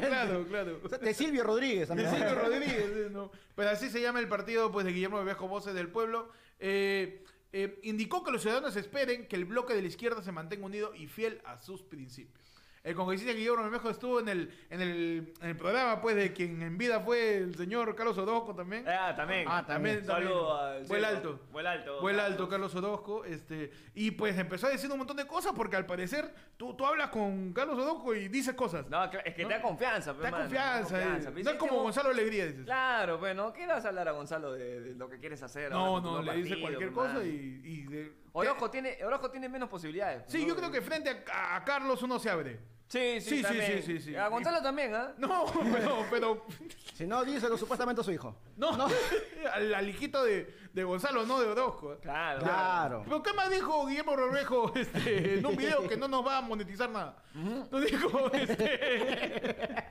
[0.00, 0.80] claro, claro.
[0.84, 2.10] O sea, De Silvio Rodríguez De también.
[2.10, 3.30] Silvio Rodríguez, eh, ¿no?
[3.54, 6.30] Pero así se llama el partido pues, de Guillermo Bermejo Voces del Pueblo.
[6.58, 10.64] Eh, eh, indicó que los ciudadanos esperen que el bloque de la izquierda se mantenga
[10.66, 12.40] unido y fiel a sus principios.
[12.82, 16.62] El congresista Guillermo Bermejo estuvo en el, en el, en el programa pues de quien
[16.62, 18.86] en vida fue el señor Carlos Orozco también.
[18.88, 19.44] Ah, también.
[19.46, 20.02] Ah, también.
[20.02, 21.16] Saludo al Fue el cielo.
[21.18, 21.40] alto.
[21.52, 22.00] Fue el alto.
[22.00, 25.52] Fue el alto Carlos Orozco, este, y pues empezó a decir un montón de cosas
[25.54, 28.88] porque al parecer tú, tú hablas con Carlos Orozco y dices cosas.
[28.88, 29.48] No, es que ¿No?
[29.48, 31.42] te da confianza, Te da confianza, te da eh.
[31.44, 32.64] no es como "Este Gonzalo Alegría, dices.
[32.64, 33.52] Claro, pues, ¿no?
[33.52, 35.70] ¿Qué vas a hablar a Gonzalo de, de lo que quieres hacer?
[35.70, 37.26] No, no, le dice cualquier pues, cosa mano?
[37.26, 37.60] y...
[37.62, 40.24] y de- Orozco tiene, Orozco tiene menos posibilidades.
[40.28, 40.48] Sí, ¿no?
[40.48, 42.60] yo creo que frente a, a Carlos uno se abre.
[42.88, 43.82] Sí, sí, Sí, sí, también.
[43.82, 44.16] sí, sí, sí.
[44.16, 45.14] A Gonzalo también, ¿ah?
[45.16, 46.04] No, pero...
[46.10, 46.46] pero
[46.94, 48.36] Si no, díselo supuestamente a su hijo.
[48.56, 48.70] no,
[49.54, 51.98] al, al hijito de, de Gonzalo, no de Orozco.
[52.02, 52.40] Claro.
[52.40, 53.02] Claro.
[53.04, 56.40] ¿Pero qué más dijo Guillermo Bermejo este, en un video que no nos va a
[56.42, 57.22] monetizar nada?
[57.34, 59.86] No dijo, este...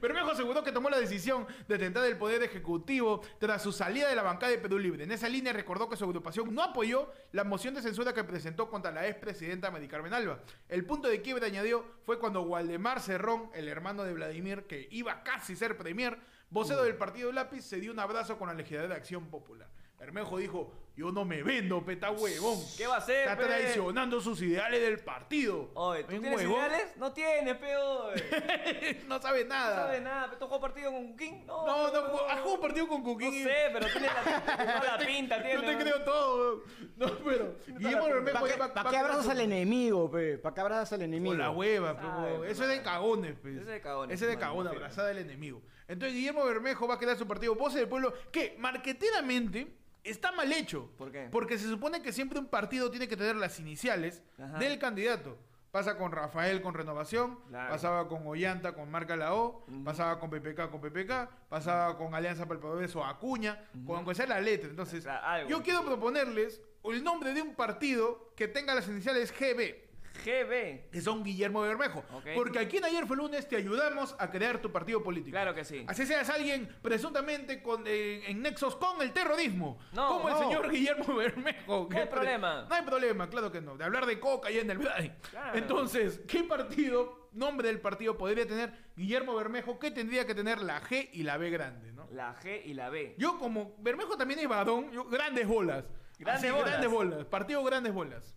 [0.00, 4.16] Bermejo aseguró que tomó la decisión de tentar el poder ejecutivo tras su salida de
[4.16, 5.04] la bancada de Perú Libre.
[5.04, 8.68] En esa línea recordó que su agrupación no apoyó la moción de censura que presentó
[8.68, 10.40] contra la expresidenta Mari Carmen Alba.
[10.68, 15.22] El punto de quiebre, añadió, fue cuando Waldemar Cerrón, el hermano de Vladimir, que iba
[15.22, 16.18] casi a ser premier,
[16.50, 19.68] vocero del partido Lápiz, se dio un abrazo con la legisladora de Acción Popular.
[19.98, 22.58] Bermejo dijo, yo no me vendo, peta huevón.
[22.76, 23.44] ¿Qué va a hacer, Está pe?
[23.44, 25.70] traicionando sus ideales del partido.
[25.74, 26.56] Oye, ¿tú tienes huevón.
[26.58, 26.96] ideales?
[26.96, 28.10] No tienes, peo.
[29.06, 29.76] no sabe No nada.
[29.76, 30.30] sabes nada.
[30.36, 31.44] ¿Tú jugó partido con King?
[31.46, 33.44] No, No, no, jugó- ¿has jugado partido con No Cuquín?
[33.44, 35.54] sé, pero tiene la, toda la pinta, tiene.
[35.54, 35.78] Yo te ¿no?
[35.80, 36.62] creo todo.
[36.96, 38.38] No, pero Guillermo Bermejo
[38.74, 40.36] ¿Para qué, abrazas al enemigo, pe?
[40.38, 41.30] ¿Para qué abrazas al enemigo?
[41.32, 43.54] Con la hueva, pe, pe, Eso es de cagones, pues.
[43.54, 45.62] Ese es de cagones, Ese es de cagones, abrazada del enemigo.
[45.86, 49.68] Entonces Guillermo Bermejo va a quedar su partido Voces del Pueblo, que marqueteramente
[50.10, 50.90] está mal hecho.
[50.98, 51.28] ¿Por qué?
[51.30, 54.58] Porque se supone que siempre un partido tiene que tener las iniciales Ajá.
[54.58, 55.36] del candidato.
[55.70, 57.70] Pasa con Rafael con Renovación, Claro.
[57.70, 62.44] pasaba con Ollanta con Marca la O, pasaba con PPK con PPK, pasaba con Alianza
[62.46, 64.70] para el Progreso Acuña, con aunque sea la letra.
[64.70, 65.50] Entonces, O sea, algo.
[65.50, 69.87] yo quiero proponerles el nombre de un partido que tenga las iniciales GB,
[70.18, 70.90] GB.
[70.90, 72.04] que son Guillermo Bermejo.
[72.34, 75.32] Porque aquí en Ayer fue lunes te ayudamos a crear tu partido político.
[75.32, 75.84] Claro que sí.
[75.86, 79.78] Así seas alguien presuntamente con, eh, en nexos con el terrorismo.
[79.92, 81.88] No, como el señor Guillermo Bermejo.
[81.90, 82.66] No hay problema.
[82.68, 83.76] No hay problema, claro que no.
[83.76, 84.78] De hablar de coca y en el.
[84.78, 85.58] Claro.
[85.58, 89.78] Entonces, ¿qué partido, nombre del partido podría tener Guillermo Bermejo?
[89.78, 92.08] ¿Qué tendría que tener la G y la B grande, no?
[92.10, 93.14] La G y la B.
[93.18, 95.84] Yo como Bermejo también es varón, yo, grandes bolas.
[96.18, 96.70] Grandes Así, bolas.
[96.70, 97.24] Grandes bolas.
[97.26, 98.34] Partido grandes bolas.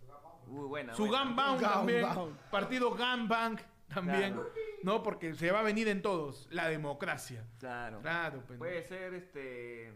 [0.52, 0.94] Uy, buena.
[0.94, 1.24] Su buena.
[1.24, 1.60] Gangbang.
[1.60, 2.06] también.
[2.50, 4.34] Partido Gangbang también.
[4.34, 4.50] Claro.
[4.82, 5.02] ¿No?
[5.02, 6.48] Porque se va a venir en todos.
[6.50, 7.44] La democracia.
[7.58, 8.00] Claro.
[8.00, 8.58] Claro, pues, ¿no?
[8.58, 9.92] Puede ser este.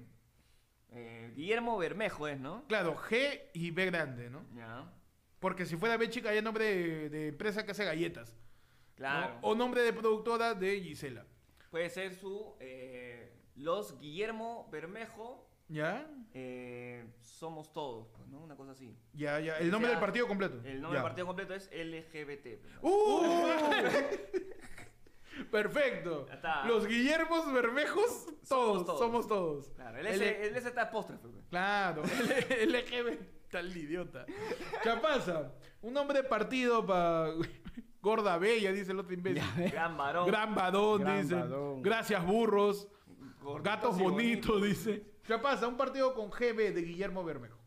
[0.90, 2.64] eh, Guillermo Bermejo es, ¿no?
[2.68, 4.44] Claro, G y B grande, ¿no?
[4.54, 4.92] Ya.
[5.40, 8.34] Porque si fuera B chica, hay nombre de, de empresa que hace galletas.
[8.34, 8.94] ¿no?
[8.96, 9.38] Claro.
[9.42, 11.26] O nombre de productora de Gisela.
[11.70, 12.56] Puede ser su.
[12.60, 16.06] eh, los Guillermo Bermejo ¿Ya?
[16.32, 18.40] eh, somos todos, pues, ¿no?
[18.40, 18.94] Una cosa así.
[19.14, 19.58] Ya, ya.
[19.58, 20.56] El nombre sea, del partido completo.
[20.64, 21.02] El nombre Ya.
[21.02, 22.62] del partido completo es LGBT.
[22.82, 22.88] ¿no?
[22.88, 23.46] ¡Uh!
[25.50, 26.26] Perfecto.
[26.32, 26.64] Está.
[26.66, 28.98] Los Guillermos Bermejos, todos, todos.
[28.98, 29.68] somos todos.
[29.76, 31.28] Claro, el S, el S está apóstrofe.
[31.28, 31.44] pues.
[31.50, 32.02] Claro,
[32.50, 33.18] L- LGB,
[33.50, 34.24] tal idiota.
[34.82, 35.52] ¿Qué pasa?
[35.82, 37.32] Un nombre de partido para
[38.00, 39.42] Gorda Bella, dice el otro imbécil.
[39.70, 40.26] Gran varón.
[40.26, 40.54] Gran
[41.00, 41.34] Gran dice.
[41.82, 42.88] Gracias, burros.
[43.42, 45.04] gorditos Gatos bonitos, dice.
[45.26, 45.66] ¿Qué pasa?
[45.66, 47.58] Un partido con GB de Guillermo Bermejo.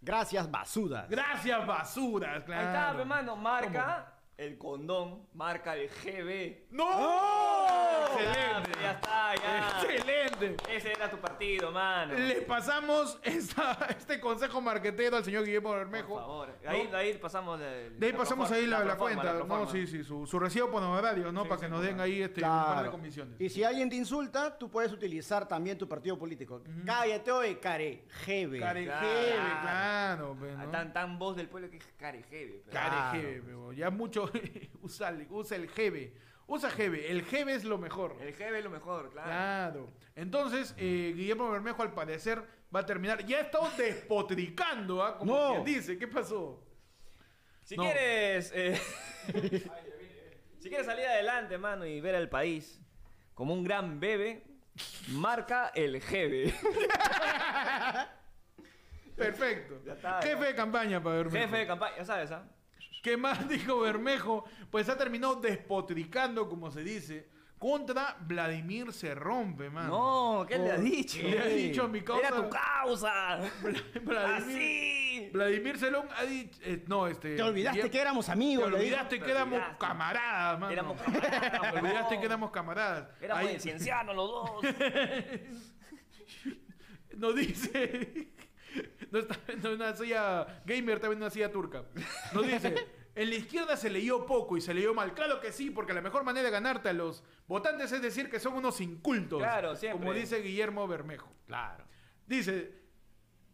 [0.00, 1.08] Gracias, basudas.
[1.08, 2.60] Gracias, basuras, claro.
[2.60, 3.36] Ahí está, hermano.
[3.36, 5.28] Marca el condón.
[5.34, 6.68] Marca el GB.
[6.70, 6.88] ¡No!
[6.90, 8.70] Ya, ¡Excelente!
[8.80, 9.68] Ya está, ya.
[9.82, 10.31] ¡Excelente!
[10.68, 12.14] Ese era tu partido, mano.
[12.14, 16.08] Le pasamos esta- este consejo marquetero al señor Guillermo Bermejo.
[16.08, 16.54] Por favor.
[16.64, 16.70] ¿no?
[16.70, 19.32] Ahí, de ahí pasamos el- De ahí la pasamos ahí la, cuenta.
[19.34, 21.42] la no, sí, sí, su, su recibo por honorario, ¿no?
[21.42, 22.90] Sí, Para sí, que nos den ahí este, un par de Claro.
[22.90, 23.40] comisiones.
[23.40, 26.62] Y si alguien te insulta, tú puedes utilizar también tu partido político.
[26.84, 28.58] Cállate hoy, care, jebe.
[28.60, 29.60] Carejeve, Claro.
[29.62, 30.36] claro.
[30.38, 30.70] pues, Ah, ¿no?
[30.70, 32.62] Tan, tan voz del pueblo que es carejeve.
[32.64, 34.30] pero- Carejeve, pero ya mucho.
[34.82, 36.12] usa, el- usa el jeve.
[36.46, 37.10] Usa jeve.
[37.10, 38.16] El jeve es lo mejor.
[38.20, 39.28] El GB es lo mejor, claro.
[39.28, 39.90] Claro.
[40.16, 42.42] Entonces, eh, Guillermo Bermejo al parecer
[42.74, 43.24] va a terminar.
[43.24, 45.16] Ya ha estado despotricando, ¿ah?
[45.18, 45.50] Como No.
[45.52, 45.98] quien dice.
[45.98, 46.62] ¿Qué pasó?
[47.62, 47.84] Si No.
[47.84, 48.50] quieres.
[48.54, 48.78] eh,
[50.58, 52.80] si quieres salir adelante, mano, y ver al país
[53.34, 54.44] como un gran bebé,
[55.08, 56.52] marca el GB.
[59.16, 59.80] Perfecto.
[59.84, 60.46] Ya está, Jefe ya.
[60.48, 61.44] de campaña para Bermejo.
[61.44, 62.48] Jefe de campaña, ya sabes, ¿ah?
[63.02, 64.44] ¿Qué más dijo Bermejo?
[64.70, 70.38] Pues ha terminado despotricando, como se dice, contra Vladimir Cerrompe, mano.
[70.40, 71.18] No, ¿qué le ha dicho?
[71.22, 72.28] Le ha dicho a mi causa.
[72.28, 73.38] Era tu causa.
[74.02, 75.30] Vladimir, Así.
[75.32, 76.58] Vladimir Celón ha dicho.
[76.64, 77.36] eh, no, este.
[77.36, 78.66] Te olvidaste que éramos Te amigos.
[78.66, 78.76] dijo.
[78.78, 79.78] olvidaste Te que éramos olvidaste.
[79.78, 80.72] camaradas, mano.
[80.72, 83.08] Éramos camaradas, Te olvidaste que éramos camaradas.
[83.20, 84.50] Éramos Ahí ciencianos los dos.
[87.16, 88.28] nos dice.
[89.12, 91.84] No está en una silla gamer, también en una silla turca.
[92.32, 92.74] Nos dice.
[93.14, 95.12] En la izquierda se leyó poco y se leyó mal.
[95.12, 98.40] Claro que sí, porque la mejor manera de ganarte a los votantes es decir que
[98.40, 99.38] son unos incultos.
[99.38, 100.00] Claro, siempre.
[100.00, 101.30] Como dice Guillermo Bermejo.
[101.44, 101.84] Claro.
[102.26, 102.72] Dice,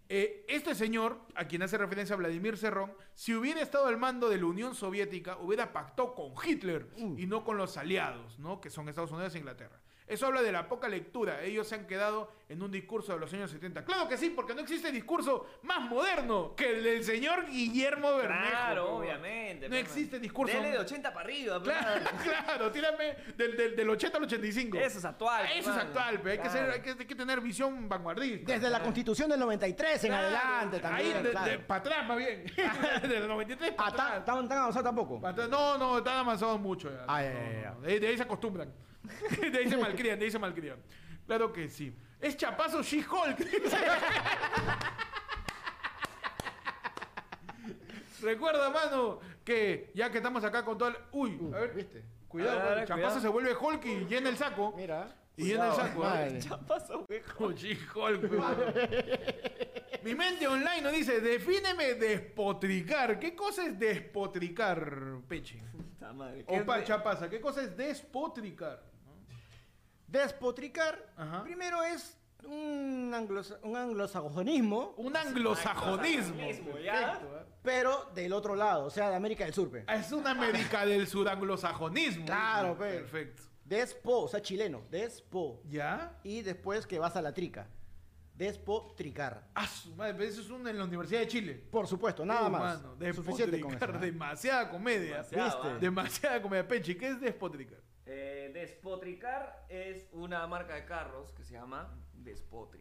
[0.09, 4.39] eh, este señor, a quien hace referencia Vladimir Cerrón, si hubiera estado al mando de
[4.39, 8.61] la Unión Soviética, hubiera pactado con Hitler y no con los aliados, ¿no?
[8.61, 9.81] Que son Estados Unidos e Inglaterra.
[10.09, 11.43] Eso habla de la poca lectura.
[11.43, 13.85] Ellos se han quedado en un discurso de los años 70.
[13.85, 18.49] Claro que sí, porque no existe discurso más moderno que el del señor Guillermo Bermejo.
[18.51, 19.69] Claro, obviamente.
[19.69, 20.23] No existe mano.
[20.23, 20.57] discurso.
[20.57, 24.79] Dele de 80 para arriba, pe, Claro, claro, tírame del, del, del 80 al 85.
[24.79, 25.47] Eso es actual.
[25.47, 26.59] pe, Eso es actual, pero hay, que Claro.
[26.59, 28.53] ser, hay, que, hay que tener visión vanguardista.
[28.53, 31.17] Desde la constitución del 93 en Claro, adelante también.
[31.19, 31.61] Ahí, de, claro.
[31.67, 32.45] para atrás, más bien.
[33.03, 34.25] Desde 93 para Ah, ¿tan, atrás.
[34.25, 35.21] tan, tan avanzado tampoco?
[35.21, 35.33] Pa'.
[35.33, 37.05] No, no, están avanzados mucho ya.
[37.07, 37.71] Ah, ya, No, ya, no, ya.
[37.73, 37.81] no.
[37.83, 38.73] De, de ahí se acostumbran.
[39.53, 40.79] De ahí se malcrían, de ahí se malcrían.
[41.27, 41.95] Claro que sí.
[42.21, 43.39] Es chapazo She-Hulk.
[48.23, 50.97] Recuerda, mano, que ya que estamos acá con todo el...
[51.13, 52.03] Uy, a ver, ¿Viste?
[52.27, 53.21] cuidado, A ver, el chapazo cuidado.
[53.21, 54.75] se vuelve Hulk y llena el saco.
[54.77, 55.15] Mira.
[55.37, 56.05] Y llena el Cuidado, saco, ¿eh?
[56.09, 56.41] madre.
[56.41, 57.23] Ya pasó, güey.
[57.55, 58.75] She-Hulk, weón.
[60.03, 63.19] Mi mente online nos dice, defíneme despotricar.
[63.21, 65.61] ¿Qué cosa es despotricar, Peche?
[65.99, 66.45] Puta madre.
[66.45, 68.83] ¿qué O es de- chapaza, ¿qué cosa es despotricar?
[70.07, 71.43] Despotricar, Ajá.
[71.43, 76.35] primero es un, anglosa- un anglosajonismo, Un anglosajonismo.
[76.41, 76.93] Anglosajonismo, ya.
[77.19, 77.45] Perfecto, ¿eh?
[77.63, 79.71] pero del otro lado, o sea, de América del Sur.
[79.71, 79.85] pe.
[79.87, 82.25] Ah, Es una América del sur anglosajonismo.
[82.27, 83.01] Claro, pe.
[83.01, 83.43] Perfecto.
[83.65, 85.61] Despo, o sea, chileno, despo.
[85.69, 86.17] ¿Ya?
[86.23, 87.67] Y después que vas a la trica.
[88.39, 89.49] Despotricar.
[89.55, 91.55] Ah, su madre, pero eso es un en la Universidad de Chile.
[91.71, 92.83] Por supuesto, nada Uh, más.
[92.83, 93.79] mano, Suficiente con eso.
[93.81, 93.99] despotricar, ¿no?
[94.01, 95.11] demasiada comedia.
[95.17, 95.69] Demasiado, ¿Viste?
[95.69, 95.79] ¿ah?
[95.81, 96.69] Demasiada comedia.
[96.69, 97.79] Peche, ¿qué es despotricar?
[98.07, 102.81] Eh, Despotricar es una marca de carros que se llama Despotri.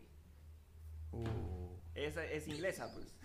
[1.11, 1.25] Uh.
[1.95, 3.15] Es, es inglesa, pues.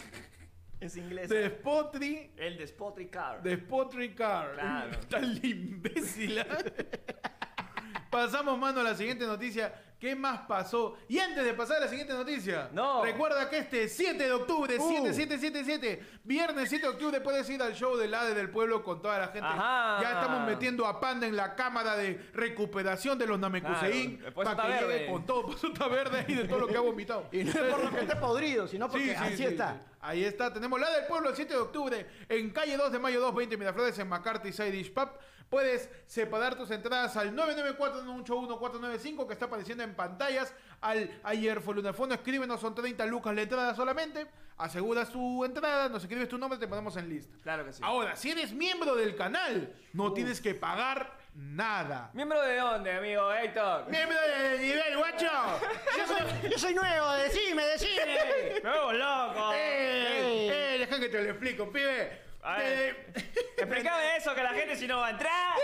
[0.80, 1.34] es inglesa.
[1.34, 3.42] Despotri, El Despotricar.
[3.42, 4.52] despotricar.
[4.54, 5.00] Claro.
[5.10, 6.38] Tal imbécil.
[6.38, 6.46] ¿ah?
[8.10, 9.74] Pasamos, mano, a la siguiente noticia.
[10.02, 10.96] ¿Qué más pasó?
[11.06, 13.04] Y antes de pasar a la siguiente noticia, No.
[13.04, 14.88] recuerda que este 7 de octubre, Uh.
[14.90, 19.16] 7777, viernes 7 de octubre, puedes ir al show del ADE del pueblo con toda
[19.20, 19.42] la gente.
[19.46, 19.98] Ajá.
[20.02, 24.48] Ya estamos metiendo a Panda en la cámara de recuperación de los Namekusein Claro, después
[24.48, 27.28] para que llegue con todo, pues está verde y de todo lo que ha vomitado.
[27.32, 29.74] Y no es por lo que esté podrido, sino porque Sí, sí, así sí, está.
[29.80, 29.88] sí.
[30.00, 33.20] Ahí está, tenemos la del pueblo el 7 de octubre en calle 2 de mayo
[33.20, 35.10] 220 Miraflores en McCarthy Side Dish Pub.
[35.52, 40.54] Puedes separar tus entradas al 994-181-495 que está apareciendo en pantallas.
[40.80, 44.26] Al ayer fue Lunafono, escríbenos, son 30 lucas la entrada solamente.
[44.56, 47.36] Aseguras tu entrada, nos escribes tu nombre, te ponemos en lista.
[47.42, 47.82] Claro que sí.
[47.84, 52.10] Ahora, si eres miembro del canal, no tienes que pagar nada.
[52.14, 53.90] ¿Miembro de dónde, amigo Héctor?
[53.90, 55.26] ¡Miembro de nivel, guacho!
[55.98, 58.60] Yo soy, Yo soy nuevo, decime, decime.
[58.64, 59.52] ¡Nuevo loco!
[59.52, 60.48] ¡Eh!
[60.48, 60.78] ¡Eh!
[60.78, 62.31] Deja que te lo explico, pibe.
[62.42, 63.12] A ver.
[63.14, 65.54] Eh, Explícame eso, que la gente si no va a entrar.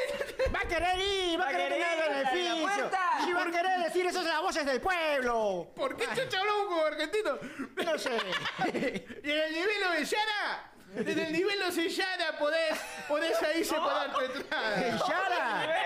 [0.54, 2.08] Va a querer ir, va, Va a querer tener ir, la
[2.54, 2.62] beneficio.
[2.62, 3.00] puerta.
[3.26, 5.72] Y va a querer decir eso de las voces del pueblo.
[5.74, 7.38] ¿Por qué chucha hablamos como argentino?
[7.84, 8.10] No sé.
[9.24, 14.12] Y en el nivel de Yara, desde el nivel de Yara podés, podés ahí separar
[14.12, 14.98] tu entrada.
[15.08, 15.76] Yara.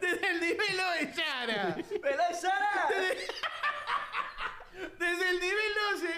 [0.00, 1.76] Desde el nivel de Yara.
[2.02, 2.86] ¿Verdad, Sara?
[2.90, 3.26] Desde
[4.78, 6.08] el nivel 12,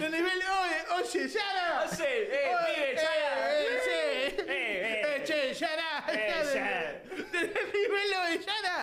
[0.00, 1.84] del nivel oye, oye, Yara.
[1.84, 3.50] Oye, eh, Oye, pibe, Yara.
[3.50, 3.98] Eh, eh, che.
[4.36, 5.02] Eh, eh.
[5.02, 5.90] Eh, che, Yara.
[6.06, 7.02] Eh, Desde-.
[7.30, 8.76] Desde el nivel de Yara,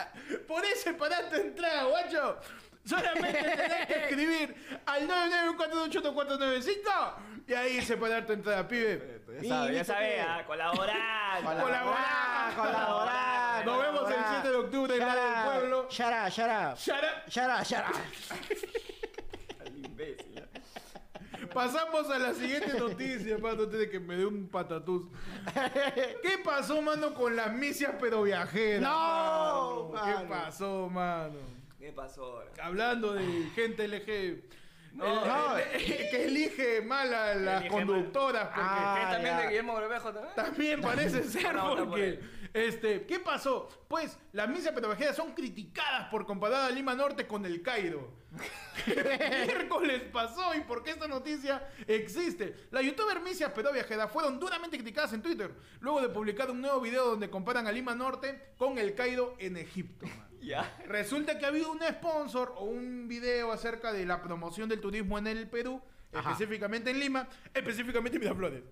[0.48, 2.40] podés separar tu entrada, guacho.
[2.86, 7.14] Solamente tenés que escribir al 994288495
[7.48, 9.22] y ahí separar tu entrada, pibe.
[9.42, 11.42] Ya sabes, ya ¿viste sabes, colaborar.
[11.44, 13.66] Colaborar, colaborar.
[13.66, 15.90] Nos vemos el 7 de octubre en la del pueblo.
[15.90, 16.76] Yara, Yara.
[16.76, 17.24] Yara.
[17.28, 17.92] Yara, Yara.
[21.56, 25.08] Pasamos a la siguiente noticia, mano, antes de que me dé un patatús.
[26.22, 28.82] ¿Qué pasó, mano, con las misias pero viajeras?
[28.82, 30.20] No, mano?
[30.22, 31.36] ¿Qué pasó, mano?
[31.80, 32.52] ¿Qué pasó ahora?
[32.62, 33.24] Hablando de
[33.56, 34.44] gente LG.
[34.96, 35.56] No, no.
[35.56, 39.42] que elige mal a las conductoras porque Ah, ¿Qué también ya.
[39.42, 40.36] de Guillermo Bermejo también?
[40.36, 42.20] también parece ser porque.
[42.56, 43.68] Este, ¿qué pasó?
[43.90, 48.14] Pues las misias petroviajeras son criticadas por comparar a Lima Norte con el Cairo.
[48.86, 52.56] ¿Qué miércoles pasó y por qué esta noticia existe?
[52.72, 57.06] Las youtuber misias petroviajeras fueron duramente criticadas en Twitter luego de publicar un nuevo video
[57.10, 60.06] donde comparan a Lima Norte con el Cairo en Egipto.
[60.06, 60.26] man.
[60.46, 60.78] Ya.
[60.86, 65.18] Resulta que ha habido un sponsor o un video acerca de la promoción del turismo
[65.18, 65.82] en el Perú,
[66.20, 66.32] Ajá.
[66.32, 68.64] específicamente en Lima, específicamente en Miraflores.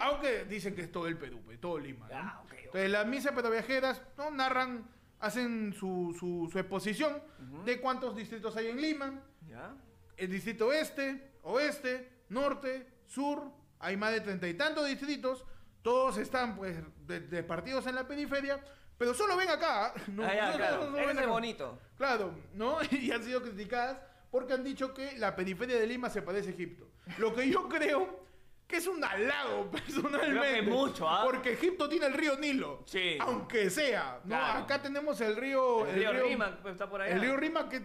[0.00, 2.08] Aunque dicen que es todo el Perú, pues, todo Lima.
[2.08, 2.14] ¿no?
[2.16, 2.42] Ah.
[2.64, 4.30] Entonces las misas petroviajeras ¿no?
[4.30, 4.88] narran,
[5.20, 7.22] hacen su, su- su exposición
[7.64, 9.74] de cuántos distritos hay en Lima, Ya.
[10.16, 13.42] el distrito este, oeste, norte, sur,
[13.78, 15.44] hay más de treinta y tantos distritos,
[15.82, 18.62] todos están pues de, de partidos en la periferia,
[18.96, 19.92] pero solo ven acá.
[20.08, 20.24] ¿no?
[20.24, 20.84] ah, ya, No, no, claro.
[20.84, 21.26] no, no Ese ven acá.
[21.28, 21.78] bonito.
[21.96, 22.78] Claro, ¿no?
[22.90, 23.98] Y han sido criticadas
[24.32, 26.88] porque han dicho que la periferia de Lima se parece a Egipto.
[27.18, 28.22] Lo que yo creo
[28.66, 30.38] que es un halago, personalmente.
[30.38, 31.20] Creo que mucho, ¿ah?
[31.22, 32.82] Porque Egipto tiene el río Nilo.
[32.86, 33.18] Sí.
[33.20, 34.30] Aunque sea, ¿no?
[34.30, 34.60] Claro.
[34.60, 35.86] Acá tenemos el río...
[35.86, 37.14] El río Rima pues, está por allá.
[37.14, 37.82] El río Rima que es.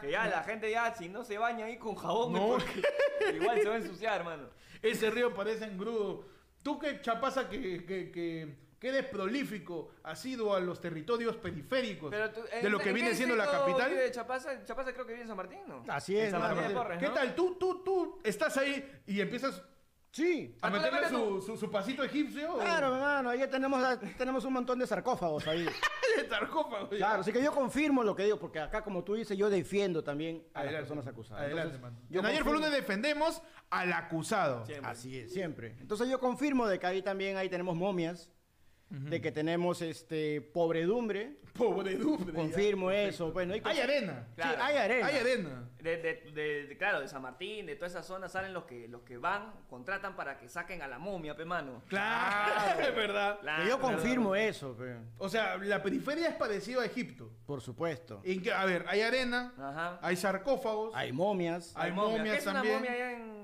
[0.00, 2.58] Que ya la gente ya, si no se baña ahí con jabón, No.
[3.34, 4.48] igual se va a ensuciar, hermano.
[4.80, 6.24] Ese río parece engrudo.
[6.62, 12.10] Tú que chapaza que, que, que, que eres prolífico, has ido a los territorios periféricos
[12.10, 13.90] Pero tú- de lo ¿en- que en viene qué siendo la capital.
[13.92, 15.84] vive Chapaza, Chapaza creo que vive en San Martín, ¿no?
[15.86, 16.40] Así es, San.
[16.40, 17.14] Martín de Porres, ¿Qué ¿no?
[17.14, 17.32] tal?
[17.36, 19.62] Tú, tú, tú estás ahí y empiezas
[20.10, 20.56] Sí.
[20.60, 22.58] a Ah, meterle su, su, su pasito egipcio.
[22.58, 23.82] Claro, hermano, ya tenemos,
[24.18, 25.64] tenemos un montón de sarcófagos ahí.
[26.16, 26.90] de sarcófago.
[26.90, 26.96] ya.
[26.98, 30.02] Claro, así que yo confirmo lo que digo, porque acá, como tú dices, yo defiendo
[30.04, 31.44] también a las personas acusadas.
[31.44, 32.08] Adelante, Entonces, man.
[32.10, 34.66] yo en ayer por confirmo- lunes defendemos al acusado.
[34.66, 34.90] Siempre.
[34.90, 35.76] Así es, siempre.
[35.80, 38.28] Entonces yo confirmo de que ahí también ahí tenemos momias,
[38.92, 41.36] de que tenemos este pobredumbre.
[41.52, 42.32] Pobredumbre.
[42.34, 43.30] Confirmo eso.
[43.30, 44.26] Bueno, hay, Hay arena.
[44.36, 45.06] Sí, hay arena.
[45.06, 45.68] Hay arena.
[45.82, 48.88] De, de- de- de- claro, de San Martín, de toda esa zona salen los que,
[48.88, 51.82] los que van, contratan para que saquen a la momia, pe mano.
[51.88, 53.38] Claro, es verdad.
[53.40, 57.30] Claro, yo confirmo eso, pe, O sea, la periferia es parecido a Egipto.
[57.44, 58.22] por supuesto.
[58.24, 59.98] En que, a ver, hay arena, Ajá.
[60.00, 61.72] hay sarcófagos, Hay momias.
[61.76, 62.16] hay momia.
[62.18, 62.76] momias ¿Qué es también.
[62.76, 63.41] una momia allá en, en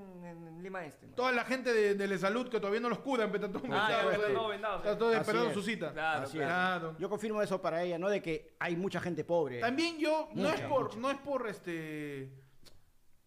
[0.63, 1.07] Lima Este?
[1.09, 3.75] toda la gente de, de la salud que todavía no los curan, pero están todos
[3.75, 4.35] Ah, ya, vendados están ahí.
[4.37, 4.99] todos vendados, Están sí.
[4.99, 5.55] todos Así esperando es.
[5.55, 5.93] su cita.
[5.93, 6.45] Claro, Así es.
[6.45, 6.97] Claro.
[6.99, 9.61] Yo confirmo eso para ella, no de que hay mucha gente pobre.
[9.61, 10.99] También yo, no Mucha, es por, mucha.
[10.99, 12.31] no es por este.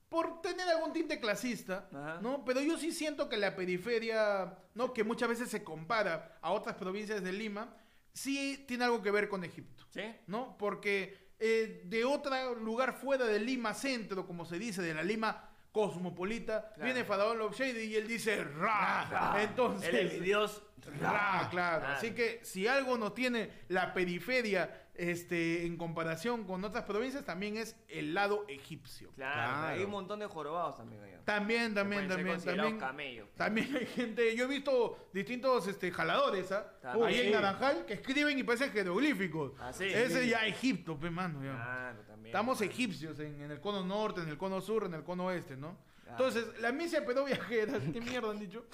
[0.09, 2.19] Por tener algún tinte clasista, Ajá.
[2.21, 2.43] ¿no?
[2.43, 4.91] Pero yo sí siento que la periferia, ¿no?
[4.91, 7.73] Que muchas veces se compara a otras provincias de Lima,
[8.11, 10.01] sí tiene algo que ver con Egipto, ¿Sí?
[10.27, 10.57] ¿no?
[10.57, 15.49] Porque eh, de otro lugar fuera de Lima centro, como se dice, de la Lima
[15.71, 16.83] cosmopolita, Claro.
[16.83, 19.35] viene Faraón Lobshade y él dice Ra.
[19.41, 20.61] Entonces, Él es mi dios.
[20.99, 21.49] Ra, claro.
[21.51, 21.87] Claro.
[21.87, 27.57] Así que si algo no tiene la periferia este, en comparación con otras provincias, también
[27.57, 29.09] es el lado egipcio.
[29.15, 29.67] Claro, Claro.
[29.77, 31.21] hay un montón de jorobados también allá.
[31.23, 32.79] También, también, pueden ser también, considerados también.
[32.79, 33.29] camellos.
[33.35, 36.71] También hay gente, yo he visto distintos este, jaladores, ¿ah?
[36.81, 37.07] También.
[37.07, 37.31] Ahí en Sí.
[37.31, 39.53] Naranjal, que escriben y parecen jeroglíficos.
[39.59, 39.85] Ah, sí.
[39.85, 41.53] Ese ya Egipto, pe mano, ya.
[41.53, 42.27] Claro, también.
[42.27, 45.55] Estamos egipcios en, en el cono norte, en el cono sur, en el cono oeste,
[45.57, 45.77] ¿no?
[46.11, 48.65] Entonces, la misia pero viajeras, ¿qué mierda han dicho?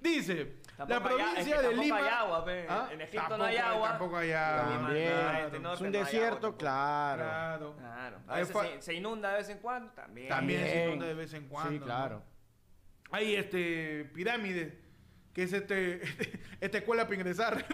[0.00, 1.96] Dice, la Tampoco hay- provincia es que de tampoco Lima...
[1.98, 2.66] hay agua, pe.
[2.68, 2.88] ¿Ah?
[2.92, 3.88] En Egipto Tampoco no hay agua.
[3.88, 4.72] Tampoco hay agua.
[4.72, 5.12] También.
[5.12, 5.46] Claro.
[5.46, 6.58] Este norte es un no agua desierto, tampoco.
[6.58, 7.22] claro.
[7.22, 7.76] Claro.
[7.76, 8.18] Claro.
[8.28, 10.28] A veces se, se inunda de vez en cuando, también.
[10.28, 11.70] También se inunda de vez en cuando.
[11.72, 11.84] Sí, ¿no?
[11.84, 12.22] claro.
[13.10, 14.72] Hay este pirámides,
[15.34, 16.00] que es este
[16.60, 17.64] esta escuela para ingresar.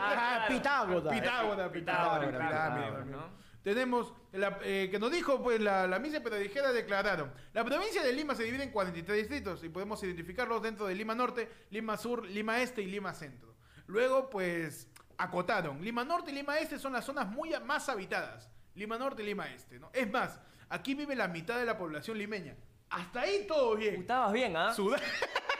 [0.00, 0.44] Ah, claro.
[0.48, 1.14] Pitágoras.
[1.14, 3.16] Pitágoras, Pitágoras, Pitágoras, pirámide, claro, también.
[3.20, 3.42] ¿no?
[3.62, 7.32] Tenemos la, eh, que nos dijo, pues la, la misa pedagogera declararon.
[7.52, 11.14] La provincia de Lima se divide en 43 distritos y podemos identificarlos dentro de Lima
[11.14, 13.54] Norte, Lima Sur, Lima Este y Lima Centro.
[13.86, 15.80] Luego, pues, acotaron.
[15.84, 18.50] Lima Norte y Lima Este son las zonas muy más habitadas.
[18.74, 19.90] Lima Norte y Lima Este, ¿no?
[19.92, 22.56] Es más, aquí vive la mitad de la población limeña.
[22.90, 23.94] Hasta ahí todo bien.
[24.00, 24.72] Estabas bien, ¿ah?
[24.74, 25.00] Su, da-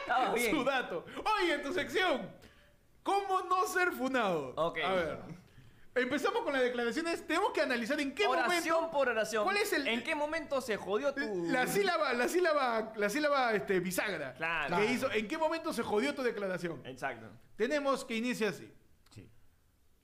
[0.00, 0.50] Estabas bien.
[0.56, 1.04] su dato.
[1.40, 2.28] Oye, en tu sección,
[3.02, 4.54] ¿cómo no ser funado?
[4.56, 4.78] Ok.
[4.84, 5.18] A ver.
[5.94, 7.26] Empezamos con las declaraciones.
[7.26, 8.96] Tenemos que analizar en qué oración momento.
[8.96, 9.44] por oración.
[9.44, 11.46] ¿Cuál es el- ¿En qué momento se jodió tu.
[11.50, 14.32] La sílaba, la sílaba, la sílaba este, bisagra.
[14.34, 14.76] Claro.
[14.78, 16.80] Que hizo, ¿En qué momento se jodió tu declaración?
[16.86, 17.26] Exacto.
[17.56, 18.72] Tenemos que inicia así.
[19.14, 19.28] Sí.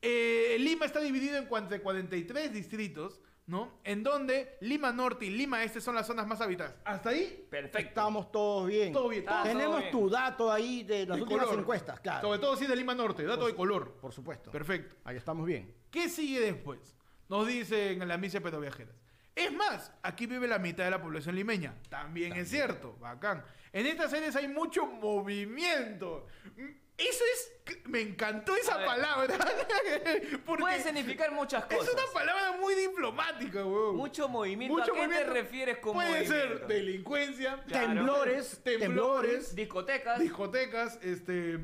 [0.03, 3.80] Eh, Lima está dividido en cuan- 43 distritos, ¿no?
[3.82, 6.74] En donde Lima Norte y Lima Este son las zonas más habitadas.
[6.84, 7.78] Hasta ahí, Perfecto.
[7.78, 8.92] Estamos todos bien.
[8.92, 9.24] todo bien.
[9.26, 9.90] Ah, todo Tenemos todo bien.
[9.90, 11.61] tu dato ahí de las de últimas color.
[11.61, 12.20] encuestas, claro.
[12.28, 13.94] Sobre todo si es de Lima Norte, dato de color.
[14.01, 14.51] Por supuesto.
[14.53, 14.94] Perfecto.
[15.05, 15.74] Ahí estamos bien.
[15.90, 16.94] ¿Qué sigue después?
[17.28, 18.94] Nos dicen en la misa Pedro Viajeras.
[19.34, 21.74] Es más, aquí vive la mitad de la población limeña.
[21.88, 23.44] También, es cierto, bacán.
[23.72, 26.26] En estas áreas hay mucho movimiento.
[26.57, 27.53] Mm, Eso es.
[27.86, 29.36] Me encantó esa palabra.
[30.46, 31.94] Porque Puede significar muchas es cosas.
[31.94, 33.96] una palabra muy diplomática, weón.
[33.96, 34.74] Mucho movimiento.
[34.76, 35.32] Mucho ¿A qué movimiento.
[35.32, 36.34] te refieres con Puede movimiento?
[36.59, 37.86] ser delincuencia, Claro.
[37.86, 39.55] Temblores, temblores, temblores.
[39.55, 40.18] Discotecas.
[40.18, 41.61] discotecas, este.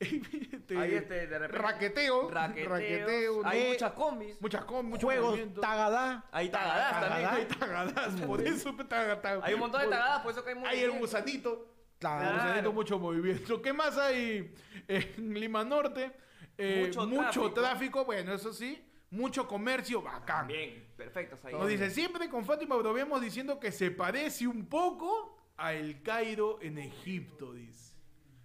[0.00, 2.68] este, Ahí, este, de repente- raqueteo, Raqueteos.
[2.70, 3.68] raqueteo, Hay ¿no?
[3.70, 4.40] muchas combis.
[4.40, 5.60] muchas con mucho Juegos, movimiento.
[5.60, 6.24] tagadá.
[6.30, 7.10] Hay tagadás también.
[7.10, 7.34] Tagadá.
[7.34, 10.50] Hay tagadas, por eso taga- taga- Hay un montón de por- tagadas, por eso que
[10.50, 10.94] hay Hay movimiento.
[10.94, 11.74] el gusanito.
[11.98, 12.36] Claro.
[12.42, 12.72] Claro.
[12.72, 13.60] mucho movimiento.
[13.60, 14.54] ¿Qué más hay
[14.86, 16.12] en Lima Norte?
[16.56, 17.52] Eh, Mucho mucho, tráfico.
[17.52, 18.04] tráfico.
[18.04, 18.84] bueno, eso sí.
[19.10, 20.46] Mucho comercio, bacán.
[20.48, 21.54] Bien, perfectos ahí.
[21.54, 26.58] Nos dice, siempre con Fátima bromeamos diciendo que se parece un poco a El Cairo
[26.60, 27.96] en Egipto, dice.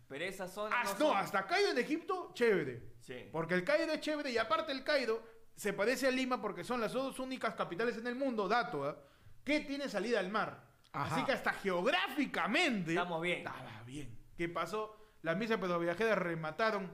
[0.08, 0.80] Pero esa zona.
[0.82, 2.93] Hasta, no no, son- hasta Cairo en Egipto, chévere.
[3.01, 3.28] Sí.
[3.32, 5.22] Porque el Cairo es chévere y aparte el Cairo
[5.56, 8.97] se parece a Lima porque son las dos únicas capitales en el mundo, dato, ¿ah?
[9.43, 10.64] que tiene salida al mar.
[10.94, 11.16] Ajá.
[11.16, 13.39] Así que hasta geográficamente Estamos bien.
[13.39, 14.18] estaba bien.
[14.38, 14.96] ¿Qué pasó?
[15.22, 16.94] Las misas pedoviajeras remataron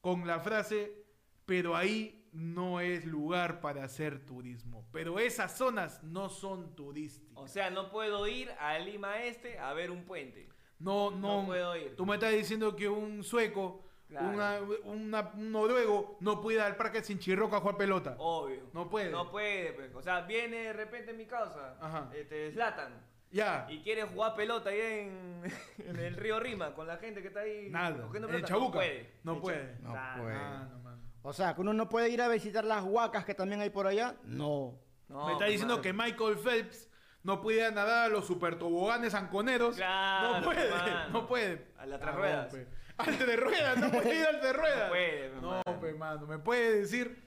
[0.00, 1.04] con la frase,
[1.46, 4.86] pero ahí no es lugar para hacer turismo.
[4.92, 7.36] Pero esas zonas no son turísticas.
[7.36, 10.48] O sea, no puedo ir a Lima Este a ver un puente.
[10.78, 11.40] No, no.
[11.42, 11.96] No puedo ir.
[11.96, 14.28] Tú me estás diciendo que un sueco, Claro.
[14.30, 18.14] una- una- un noruego, no puede ir al parque sin chirroca a jugar pelota.
[18.18, 18.70] Obvio.
[18.72, 19.10] No puede.
[19.10, 19.72] No puede.
[19.74, 19.94] pues.
[19.94, 21.76] O sea, viene de repente en mi casa.
[21.80, 22.10] Ajá.
[22.14, 23.09] Este, Zlatan.
[23.30, 23.66] Ya.
[23.70, 25.42] Y quiere jugar pelota ahí en,
[25.86, 28.02] en el río Rima con la gente que está ahí Nada.
[28.02, 28.48] cogiendo En el pelota.
[28.48, 28.78] Chabuca.
[28.78, 29.12] No puede.
[29.22, 29.74] No En puede.
[29.82, 29.88] No
[30.20, 30.36] puede.
[30.36, 31.02] Ah, no, mano.
[31.22, 33.86] O sea, que uno no puede ir a visitar las huacas que también hay por
[33.86, 34.16] allá.
[34.24, 34.78] No.
[35.08, 36.88] No, me está pues, diciendo que Michael Phelps
[37.22, 39.76] no puede nadar a los super toboganes anconeros.
[39.76, 41.08] Claro, no puede, mano.
[41.10, 41.66] no puede.
[41.78, 42.52] A las tres Ah, ruedas.
[42.52, 42.66] no, pe.
[42.96, 44.88] Al de ruedas, no puede ir al de ruedas.
[44.90, 45.80] puede, pe, No, mano.
[45.80, 46.26] pe, mano.
[46.26, 47.22] Me puede decir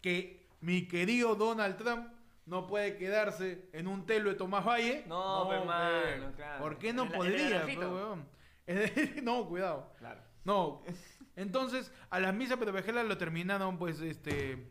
[0.00, 2.11] que mi querido Donald Trump
[2.46, 5.04] no puede quedarse en un telo de Tomás Valle.
[5.06, 5.48] No,
[6.36, 6.58] claro.
[6.58, 8.28] ¿Por qué no El- podría, weón?
[9.22, 9.92] no, cuidado.
[9.98, 10.20] Claro.
[10.44, 10.82] No.
[11.36, 14.70] Entonces, a las misas pedovejelas lo terminaron, pues, este.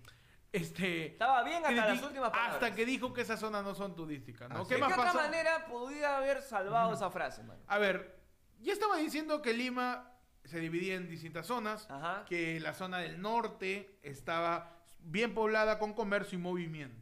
[0.52, 1.06] Este.
[1.08, 2.56] Estaba bien hasta las últimas palabras.
[2.56, 4.68] Hasta que dijo que esas zonas no son turísticas, ¿no?
[4.68, 7.58] ¿Qué ¿De más qué otra manera pudiera haber salvado esa frase, man?
[7.68, 8.20] A ver,
[8.60, 10.12] ya estaba diciendo que Lima
[10.44, 12.26] se dividía en distintas zonas, Ajá.
[12.28, 17.01] que la zona del norte estaba bien poblada con comercio y movimiento.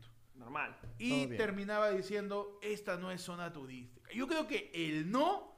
[0.50, 0.76] Normal.
[0.98, 4.10] Y terminaba diciendo, esta no es zona turística.
[4.12, 5.56] Yo creo que el no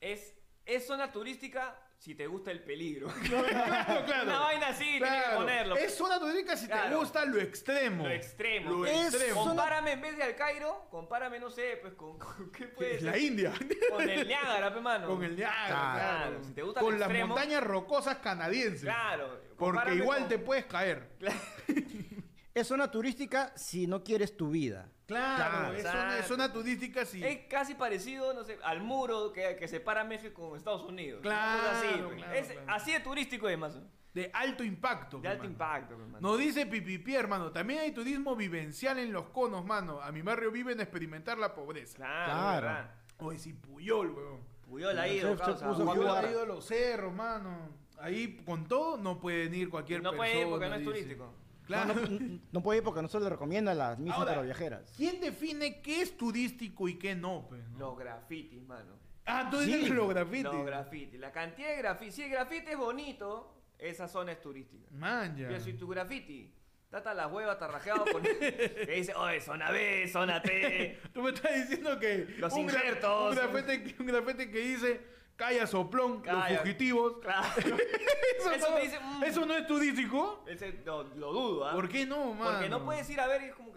[0.00, 0.34] Es,
[0.66, 3.08] es zona turística si te gusta el peligro.
[3.28, 4.22] claro, claro.
[4.24, 5.36] Una vaina así, tienes que Claro.
[5.36, 5.76] ponerlo.
[5.76, 6.98] Es zona turística si te Claro.
[7.00, 8.04] gusta lo extremo.
[8.08, 8.70] Lo extremo.
[8.70, 9.44] Lo Es extremo.
[9.44, 13.12] Compárame en vez de al Cairo, compárame, no sé, pues con, con- ¿qué puede La
[13.12, 13.20] ser?
[13.22, 13.52] India.
[13.90, 15.06] Con el Niágara, pe, mano.
[15.08, 15.98] Con el Niágara, Claro.
[16.30, 16.44] claro.
[16.44, 17.34] Si te gusta Con el las extremo.
[17.34, 18.82] montañas rocosas canadienses.
[18.84, 19.38] Claro.
[19.58, 21.10] Porque igual con- te puedes caer.
[22.54, 24.88] Es zona turística si no quieres tu vida.
[25.06, 26.14] Claro, es, zona, exacto.
[26.20, 27.22] es zona turística sí.
[27.24, 31.20] Es casi parecido, no sé, al muro que, que separa México con Estados Unidos.
[31.22, 32.66] Claro, Una cosa así, claro, Es claro.
[32.68, 33.78] así de turístico es más.
[34.14, 35.18] De alto impacto.
[35.20, 35.52] De alto mano.
[35.52, 36.18] impacto, pe, mano.
[36.20, 37.52] Nos dice Pipipi, hermano.
[37.52, 40.00] También hay turismo vivencial en los conos, mano.
[40.02, 41.96] A mi barrio viven a experimentar la pobreza.
[41.96, 42.66] Claro, Claro.
[42.66, 42.90] ¿verdad?
[43.18, 44.40] Oye, si Puyol, weón.
[44.62, 45.68] Puyol ha ido, se causa.
[45.68, 47.68] puso Puyol ha ido a los cerros, mano.
[47.98, 50.28] Ahí con todo no pueden ir cualquier No persona.
[50.32, 50.90] puede ir porque no es dice.
[50.92, 51.34] turístico.
[51.70, 51.94] Claro.
[51.94, 54.92] No, no- no puede ir porque no se le recomienda las misas Ahora, para viajeras.
[54.96, 57.78] ¿Quién define qué es turístico y qué no, no?
[57.78, 58.98] Los grafitis, mano.
[59.26, 59.72] Ah, tú Sí.
[59.72, 60.44] dices los grafitis.
[60.44, 61.20] Los grafitis.
[61.20, 62.14] La cantidad de grafitis.
[62.14, 64.86] Si el grafiti es bonito, esa zona es turística.
[64.90, 65.46] Man, ya.
[65.48, 66.52] Pero si tu graffiti
[66.84, 68.22] está hasta las huevas tarrajeado con.
[68.88, 70.98] que dice, oye, zona B, zona T.
[71.14, 73.30] Tú me estás diciendo que Los un, gra- injertos.
[73.30, 75.00] un grafete, un grafete que dice
[75.40, 76.50] Calla soplón, Calla.
[76.50, 77.14] los fugitivos.
[77.22, 77.48] Claro.
[77.56, 79.24] Eso, Eso no, te dice, mm.
[79.24, 80.44] ¿Eso no es turístico?
[80.46, 81.72] Ese lo, lo dudo, ¿ah?
[81.72, 82.50] ¿Por qué no, mano?
[82.52, 83.69] Porque no puedes ir a ver es como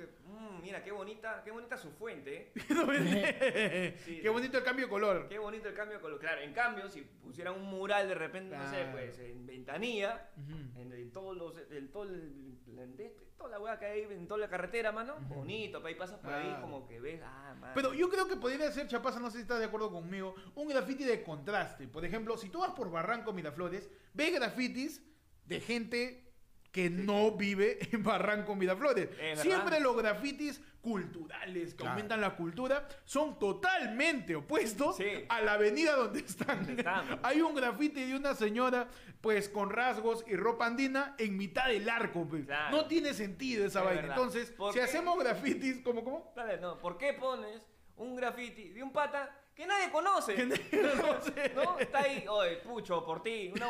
[0.63, 2.51] mira, qué bonita, qué bonita su fuente.
[2.55, 3.97] ¿eh?
[4.05, 4.19] Sí.
[4.21, 5.27] Qué bonito el cambio de color.
[5.27, 6.19] Qué bonito el cambio de color.
[6.19, 10.29] Claro, en cambio, si pusieran un mural de repente, no sé, pues en ventanilla,
[10.77, 14.39] en, en todos los, en todo el, en toda la weá que hay en toda
[14.39, 17.73] la carretera, mano, bonito, pa' ahí pasas por ahí como que ves, ah, mano.
[17.75, 20.69] Pero yo creo que podría ser, Chapaza, no sé si estás de acuerdo conmigo, un
[20.69, 21.87] graffiti de contraste.
[21.87, 25.03] Por ejemplo, si tú vas por Barranco Miraflores, ve grafitis
[25.45, 26.32] de gente
[26.73, 29.07] que no vive en Barranco Miraflores.
[29.21, 31.91] Es Siempre los grafitis culturales que Claro.
[31.91, 35.05] aumentan la cultura son totalmente opuestos Sí.
[35.29, 36.65] a la avenida donde están.
[36.65, 37.19] Donde están.
[37.23, 38.87] Hay un grafiti de una señora
[39.21, 42.27] pues con rasgos y ropa andina en mitad del arco.
[42.27, 42.45] pues.
[42.47, 42.75] Claro.
[42.75, 44.01] No tiene sentido esa Es vaina.
[44.01, 44.17] verdad.
[44.17, 44.83] Entonces, ¿Por si qué?
[44.85, 46.33] hacemos grafitis, ¿cómo, cómo?
[46.35, 47.61] Dale, no, ¿por qué pones
[47.95, 50.33] un graffiti de un pata que nadie conoce?
[50.35, 50.69] Que nadie
[51.01, 51.51] conoce.
[51.55, 51.79] ¿No?
[51.79, 53.67] Está ahí, oye, pucho, por ti, una.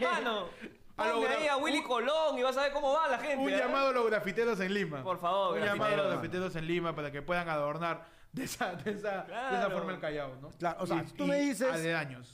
[0.00, 0.48] Mano,
[0.96, 3.36] a Ponle ahí a Willy Colón y vas a ver cómo va la gente.
[3.36, 3.58] Un ¿eh?
[3.58, 5.02] llamado a los grafiteros en Lima.
[5.02, 8.74] Por favor, Un llamado a los grafiteros en Lima para que puedan adornar de esa,
[8.74, 10.50] de esa, de esa forma el Callao, ¿no?
[10.50, 11.68] Claro, o sea, tú me dices.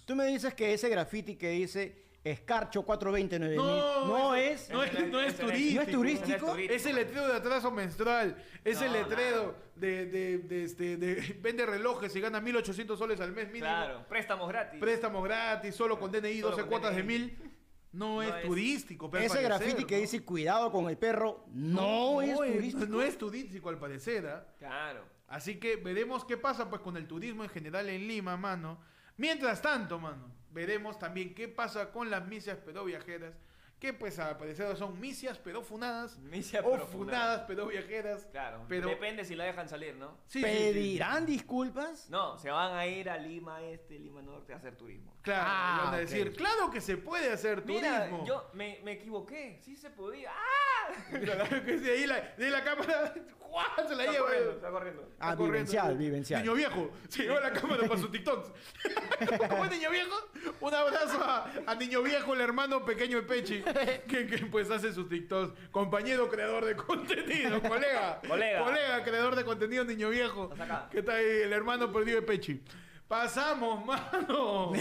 [0.04, 4.82] Tú me dices que ese graffiti que dice Escarcho 429 no, no es, es, no,
[4.82, 5.76] es, no, es, turístico.
[5.76, 6.56] ¿No es turístico?
[6.56, 8.36] Es el letrero de atraso menstrual.
[8.62, 10.96] Es el letrero de, de, de, este,
[11.40, 13.64] Vende relojes y gana 1800 soles al mes mínimo.
[13.64, 14.78] Claro, préstamos gratis.
[14.78, 17.38] Préstamos gratis, solo con DNI, solo 12 cuotas de 1000.
[17.92, 19.10] No, No es, es- turístico.
[19.10, 22.86] pero Ese parecer, graffiti que dice cuidado con el perro no, es turístico.
[22.86, 24.46] No es turístico al parecer, ¿ah?
[24.58, 25.04] Claro.
[25.28, 28.78] Así que veremos qué pasa pues con el turismo en general en Lima, mano.
[29.16, 33.34] Mientras tanto, mano, veremos también qué pasa con las misias pero viajeras,
[33.80, 38.26] que pues al parecer son misias pero funadas Misia o pero funadas pero viajeras.
[38.30, 40.18] Claro, Pero depende si la dejan salir, ¿no?
[40.26, 40.72] sí, sí, sí, sí.
[40.72, 42.08] ¿Pedirán disculpas?
[42.10, 45.16] No, se van a ir a Lima Este, Lima Norte a hacer turismo.
[45.22, 48.26] Claro, Ah, van a decir, claro que se puede hacer Mira, turismo.
[48.26, 50.30] yo me, me equivoqué, sí se podía.
[50.30, 50.66] ¡Ah!
[51.10, 53.64] Claro que de ahí la, de ahí la cámara ¡guau!
[53.88, 54.26] se la Está lleva.
[54.26, 55.02] corriendo, está corriendo.
[55.02, 55.44] Ah, Está corriendo.
[55.52, 56.42] vivencial, vivencial.
[56.42, 58.52] Niño viejo, se lleva la cámara para sus TikToks.
[59.48, 60.16] ¿Cómo es niño viejo?
[60.60, 63.62] Un abrazo a, a niño viejo, el hermano pequeño de Pechi,
[64.08, 65.52] que, que, pues hace sus TikToks.
[65.70, 68.20] Compañero creador de contenido, colega.
[68.26, 68.64] Colega.
[68.64, 70.50] Colega, creador de contenido, niño viejo.
[70.90, 72.62] Que está ahí, el hermano perdido de Pechi.
[73.08, 74.72] Pasamos, mano.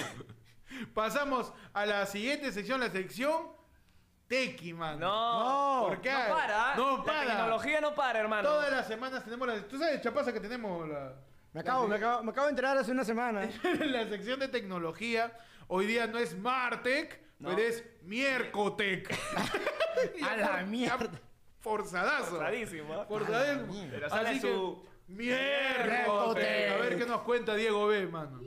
[0.93, 3.57] Pasamos a la siguiente sección, la sección
[4.27, 4.99] Tequi, mano.
[4.99, 6.11] No, No, ¿Por qué?
[6.11, 6.75] no para.
[6.75, 7.25] No La para.
[7.25, 8.47] tecnología no para, hermano.
[8.47, 9.67] Todas las semanas tenemos la.
[9.67, 11.15] ¿Tú sabes, Chapaza, que tenemos la.
[11.51, 13.49] Me acabo, me, acabo, me acabo de enterar hace una semana.
[13.63, 15.35] la sección de tecnología.
[15.67, 17.49] Hoy día no es Martec, No.
[17.49, 19.09] pero es Miercotec.
[20.29, 21.09] A la mierda.
[21.59, 22.31] Forzadazo.
[22.37, 23.05] Forzadísimo, ¿ah?
[23.05, 23.65] Forzadazo.
[23.91, 26.71] Pero sale Así su- que, Miercotec.
[26.71, 28.39] A ver qué nos cuenta Diego B, mano.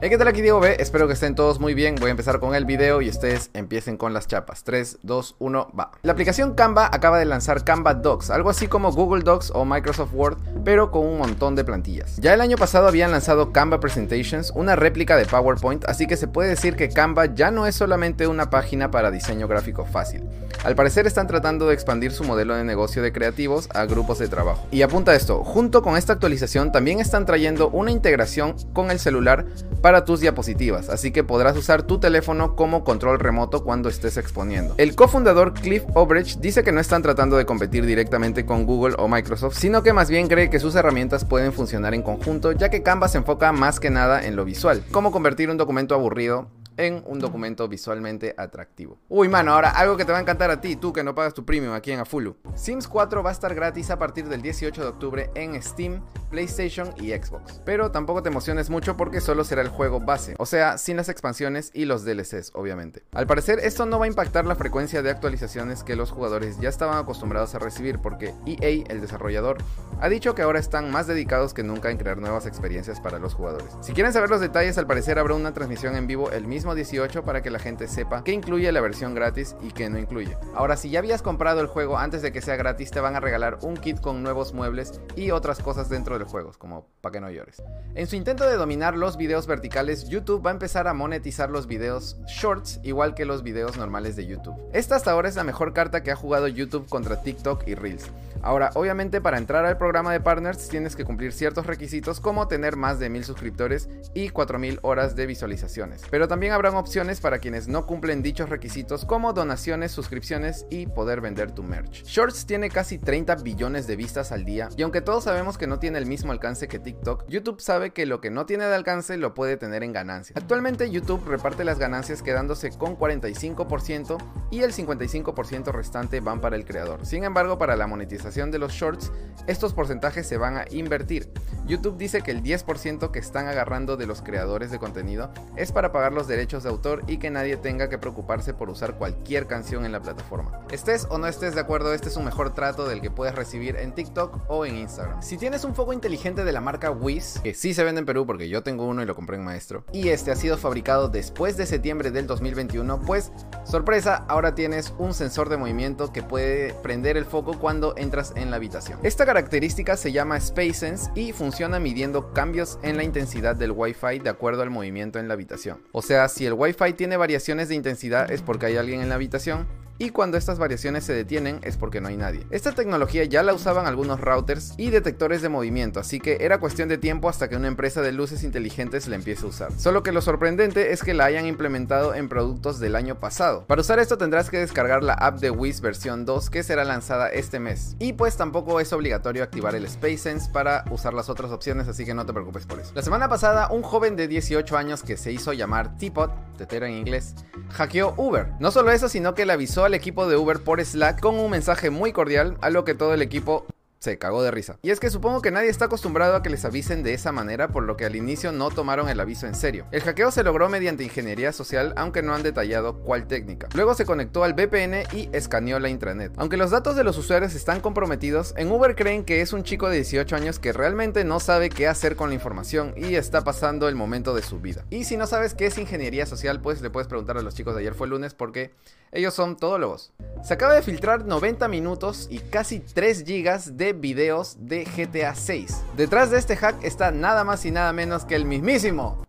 [0.00, 0.26] Hey, ¿qué tal?
[0.26, 0.76] Aquí Diego B.
[0.80, 1.94] Espero que estén todos muy bien.
[1.94, 4.64] Voy a empezar con el video y ustedes empiecen con las chapas.
[4.64, 5.92] 3, 2, 1, va.
[6.02, 10.12] La aplicación Canva acaba de lanzar Canva Docs, algo así como Google Docs o Microsoft
[10.12, 12.16] Word, pero con un montón de plantillas.
[12.16, 16.26] Ya el año pasado habían lanzado Canva Presentations, una réplica de PowerPoint, así que se
[16.26, 20.24] puede decir que Canva ya no es solamente una página para diseño gráfico fácil.
[20.64, 24.28] Al parecer están tratando de expandir su modelo de negocio de creativos a grupos de
[24.28, 24.66] trabajo.
[24.70, 29.44] Y apunta esto, junto con esta actualización también están trayendo una integración con el celular
[29.82, 34.72] para tus diapositivas, así que podrás usar tu teléfono como control remoto cuando estés exponiendo.
[34.78, 39.06] El cofundador Cliff Obrecht dice que no están tratando de competir directamente con Google o
[39.06, 42.82] Microsoft, sino que más bien cree que sus herramientas pueden funcionar en conjunto, ya que
[42.82, 47.02] Canva se enfoca más que nada en lo visual, como convertir un documento aburrido en
[47.06, 48.98] un documento visualmente atractivo.
[49.08, 51.34] Uy, mano, ahora algo que te va a encantar a ti, tú que no pagas
[51.34, 52.36] tu premium aquí en Afulu.
[52.54, 56.92] Sims 4 va a estar gratis a partir del 18 de octubre en Steam, PlayStation
[56.96, 57.60] y Xbox.
[57.64, 61.08] Pero tampoco te emociones mucho porque solo será el juego base, o sea, sin las
[61.08, 63.04] expansiones y los DLCs, obviamente.
[63.12, 66.68] Al parecer, esto no va a impactar la frecuencia de actualizaciones que los jugadores ya
[66.68, 69.58] estaban acostumbrados a recibir porque EA, el desarrollador,
[70.00, 73.34] ha dicho que ahora están más dedicados que nunca en crear nuevas experiencias para los
[73.34, 73.68] jugadores.
[73.80, 77.24] Si quieren saber los detalles, al parecer habrá una transmisión en vivo el mismo 18
[77.24, 80.36] para que la gente sepa qué incluye la versión gratis y qué no incluye.
[80.54, 83.20] Ahora, si ya habías comprado el juego antes de que sea gratis, te van a
[83.20, 87.20] regalar un kit con nuevos muebles y otras cosas dentro del juego, como para que
[87.20, 87.60] no llores.
[87.96, 91.66] En su intento de dominar los videos verticales, YouTube va a empezar a monetizar los
[91.66, 94.54] videos shorts igual que los videos normales de YouTube.
[94.72, 98.08] Esta hasta ahora es la mejor carta que ha jugado YouTube contra TikTok y Reels.
[98.44, 102.76] Ahora, obviamente para entrar al programa de partners tienes que cumplir ciertos requisitos como tener
[102.76, 106.02] más de 1000 suscriptores y 4000 horas de visualizaciones.
[106.10, 111.22] Pero también habrán opciones para quienes no cumplen dichos requisitos como donaciones, suscripciones y poder
[111.22, 112.04] vender tu merch.
[112.04, 115.78] Shorts tiene casi 30 billones de vistas al día y aunque todos sabemos que no
[115.78, 119.16] tiene el mismo alcance que TikTok, YouTube sabe que lo que no tiene de alcance
[119.16, 120.36] lo puede tener en ganancias.
[120.36, 124.18] Actualmente YouTube reparte las ganancias quedándose con 45%
[124.50, 127.06] y el 55% restante van para el creador.
[127.06, 129.12] Sin embargo, para la monetización de los shorts,
[129.46, 131.30] estos porcentajes se van a invertir.
[131.66, 135.92] YouTube dice que el 10% que están agarrando de los creadores de contenido es para
[135.92, 139.84] pagar los derechos de autor y que nadie tenga que preocuparse por usar cualquier canción
[139.84, 140.60] en la plataforma.
[140.70, 143.76] Estés o no estés de acuerdo, este es un mejor trato del que puedes recibir
[143.76, 145.22] en TikTok o en Instagram.
[145.22, 148.26] Si tienes un foco inteligente de la marca Wiz, que sí se vende en Perú
[148.26, 151.56] porque yo tengo uno y lo compré en Maestro, y este ha sido fabricado después
[151.56, 153.30] de septiembre del 2021, pues
[153.64, 158.50] sorpresa, ahora tienes un sensor de movimiento que puede prender el foco cuando entras en
[158.50, 158.98] la habitación.
[159.02, 164.30] Esta característica se llama SpaceSense y funciona midiendo cambios en la intensidad del Wi-Fi de
[164.30, 165.82] acuerdo al movimiento en la habitación.
[165.92, 169.16] O sea, si el Wi-Fi tiene variaciones de intensidad es porque hay alguien en la
[169.16, 169.66] habitación
[169.98, 172.46] y cuando estas variaciones se detienen es porque no hay nadie.
[172.50, 176.88] Esta tecnología ya la usaban algunos routers y detectores de movimiento, así que era cuestión
[176.88, 179.72] de tiempo hasta que una empresa de luces inteligentes la empiece a usar.
[179.78, 183.64] Solo que lo sorprendente es que la hayan implementado en productos del año pasado.
[183.66, 187.28] Para usar esto tendrás que descargar la app de Wiz versión 2 que será lanzada
[187.28, 187.96] este mes.
[187.98, 192.14] Y pues tampoco es obligatorio activar el SpaceSense para usar las otras opciones, así que
[192.14, 192.92] no te preocupes por eso.
[192.94, 196.92] La semana pasada, un joven de 18 años que se hizo llamar Teapot, tetero en
[196.92, 197.34] inglés,
[197.70, 198.48] hackeó Uber.
[198.58, 201.50] No solo eso, sino que le avisó al equipo de Uber por Slack con un
[201.50, 203.66] mensaje muy cordial, a lo que todo el equipo
[204.04, 204.78] se cagó de risa.
[204.82, 207.68] Y es que supongo que nadie está acostumbrado a que les avisen de esa manera,
[207.68, 209.86] por lo que al inicio no tomaron el aviso en serio.
[209.92, 213.68] El hackeo se logró mediante ingeniería social, aunque no han detallado cuál técnica.
[213.74, 216.32] Luego se conectó al VPN y escaneó la intranet.
[216.36, 219.88] Aunque los datos de los usuarios están comprometidos, en Uber creen que es un chico
[219.88, 223.88] de 18 años que realmente no sabe qué hacer con la información y está pasando
[223.88, 224.84] el momento de su vida.
[224.90, 227.74] Y si no sabes qué es ingeniería social, pues le puedes preguntar a los chicos
[227.74, 228.74] de ayer fue lunes porque
[229.14, 230.12] ellos son todólogos.
[230.42, 235.84] Se acaba de filtrar 90 minutos y casi 3 gigas de videos de GTA 6.
[235.96, 239.24] Detrás de este hack está nada más y nada menos que el mismísimo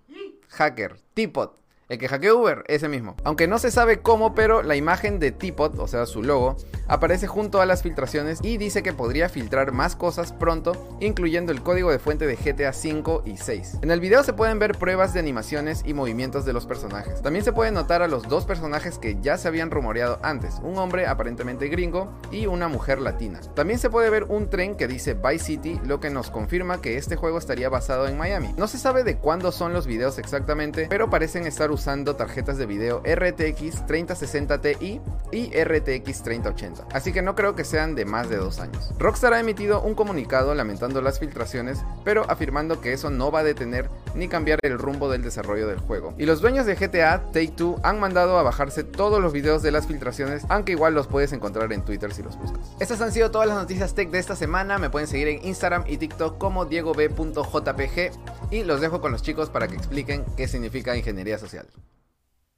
[0.49, 1.64] hacker, Teapot.
[1.87, 3.15] El que hackeó Uber, ese mismo.
[3.23, 6.57] Aunque no se sabe cómo, pero la imagen de Teapot, o sea su logo,
[6.87, 11.61] aparece junto a las filtraciones y dice que podría filtrar más cosas pronto, incluyendo el
[11.61, 13.79] código de fuente de GTA 5 y 6.
[13.83, 17.21] En el video se pueden ver pruebas de animaciones y movimientos de los personajes.
[17.21, 20.79] También se puede notar a los dos personajes que ya se habían rumoreado antes, un
[20.79, 23.41] hombre aparentemente gringo y una mujer latina.
[23.53, 26.97] También se puede ver un tren que dice Vice City, lo que nos confirma que
[26.97, 28.55] este juego estaría basado en Miami.
[28.57, 32.65] No se sabe de cuándo son los videos exactamente, pero parecen estar usando tarjetas de
[32.65, 35.01] video RTX 3060 Ti
[35.31, 38.93] y RTX 3080, así que no creo que sean de más de dos años.
[38.97, 43.43] Rockstar ha emitido un comunicado lamentando las filtraciones, pero afirmando que eso no va a
[43.43, 46.13] detener ni cambiar el rumbo del desarrollo del juego.
[46.17, 49.71] Y los dueños de GTA Take Two han mandado a bajarse todos los videos de
[49.71, 52.71] las filtraciones, aunque igual los puedes encontrar en Twitter si los buscas.
[52.79, 55.83] Estas han sido todas las noticias tech de esta semana, me pueden seguir en Instagram
[55.87, 58.11] y TikTok como diegob.jpg
[58.51, 61.64] y los dejo con los chicos para que expliquen qué significa ingeniería social.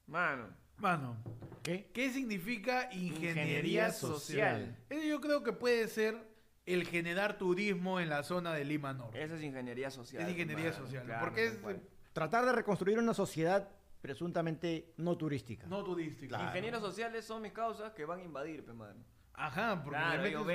[0.05, 0.47] Mano.
[0.77, 1.17] Mano,
[1.63, 1.89] ¿Qué?
[1.93, 4.19] ¿qué significa ingeniería, Ingeniería social?
[4.19, 4.77] social.
[4.89, 6.15] Eso yo creo que puede ser
[6.65, 9.21] el generar turismo en la zona de Lima Norte.
[9.23, 10.21] Esa es ingeniería social.
[10.23, 10.77] Es ingeniería mano.
[10.85, 11.81] social, Claro, porque es cual.
[12.13, 13.69] Tratar de reconstruir una sociedad
[14.01, 15.65] presuntamente no turística.
[15.67, 16.29] no turístico.
[16.29, 16.45] Claro.
[16.49, 19.03] Ingenieros sociales son mis causas que van a invadir, pe, mano.
[19.37, 20.47] Ajá, porque Claro, yo son-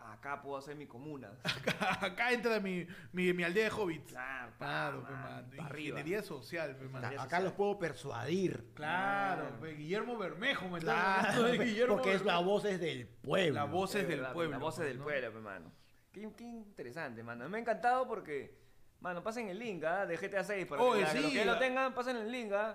[0.00, 1.30] acá puedo hacer mi comuna.
[2.00, 4.12] acá entra mi, mi, mi aldea de hobbits.
[4.12, 5.98] Claro, Claro, pa' arriba.
[6.00, 6.76] Ingeniería social.
[7.02, 8.64] A- Acá los puedo persuadir.
[8.74, 13.54] Claro, pe, Guillermo Bermejo me Claro, de Guillermo porque es la voz es del pueblo.
[13.54, 14.52] La voz es Es del pueblo.
[14.52, 15.70] La voz pues, del pueblo, pe, mano.
[16.10, 17.46] Qué, qué interesante, mano.
[17.50, 18.56] Me ha encantado porque,
[19.04, 20.06] mano, pasen el link, ¿ah?
[20.06, 20.66] De GTA 6.
[20.66, 22.74] Para Oye, que, sí, los que la- lo tengan, pasen el link, ¿ah?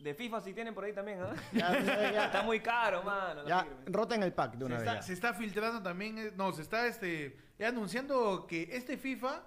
[0.00, 1.32] De FIFA si tienen por ahí también, ¿ah?
[1.52, 2.24] Ya, ya, ya.
[2.26, 3.42] Está muy caro, mano.
[3.42, 4.86] no Ya, roten el pack de Se una vez.
[4.86, 9.42] está, se está filtrando también, eh, no, se está este, ya anunciando que este FIFA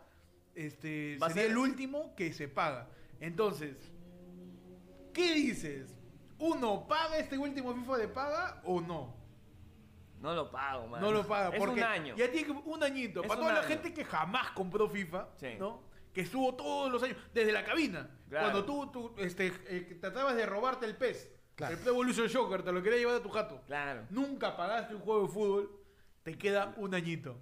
[0.56, 2.88] este, Va sería ser- el último que se paga.
[3.20, 3.76] Entonces,
[5.14, 5.94] ¿qué dices?
[6.40, 9.14] ¿Uno paga este último FIFA de paga o no?
[10.20, 11.06] No lo pago, mano.
[11.06, 12.16] No lo paga Es porque un año.
[12.16, 13.22] ya tiene un añito.
[13.22, 15.50] Es Para un toda la gente que jamás compró FIFA, Sí.
[15.60, 15.84] ¿no?
[16.16, 18.10] Que estuvo todos los años, desde la cabina.
[18.30, 18.46] Claro.
[18.50, 21.76] Cuando tú, tú, este, eh, que tratabas de robarte el PES, Claro.
[21.76, 23.62] el Pro Evolution Soccer, te lo quería llevar a tu jato.
[23.68, 24.06] Claro.
[24.10, 25.72] Nunca pagaste un juego de fútbol,
[26.24, 27.38] te queda un añito.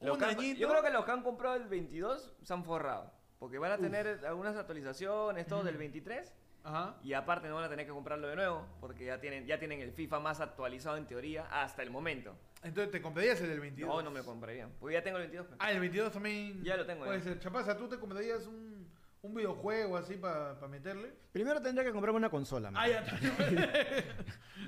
[0.00, 0.60] Los un han- añito.
[0.60, 3.12] Yo creo que los que han comprado el 22 se han forrado.
[3.38, 6.32] Porque van a tener algunas actualizaciones, todo del 23.
[6.66, 6.96] Ajá.
[7.04, 9.80] Y aparte no van a tener que comprarlo de nuevo porque ya tienen, ya tienen
[9.80, 12.34] el FIFA más actualizado en teoría hasta el momento.
[12.62, 13.88] Entonces te comprarías el del 22.
[13.88, 14.68] No, no me lo compraría.
[14.80, 15.46] Porque ya tengo el 22.
[15.46, 15.56] pues.
[15.62, 16.64] Ah, el 22 también.
[16.64, 17.24] Ya lo tengo, Puede ya.
[17.24, 17.38] ser.
[17.38, 18.88] Chapaza, ¿tú te comprarías un,
[19.22, 21.12] un videojuego así para meterle?
[21.30, 22.72] Primero tendría que comprarme una consola.
[22.72, 22.82] man.
[22.84, 23.16] Ah, ya está.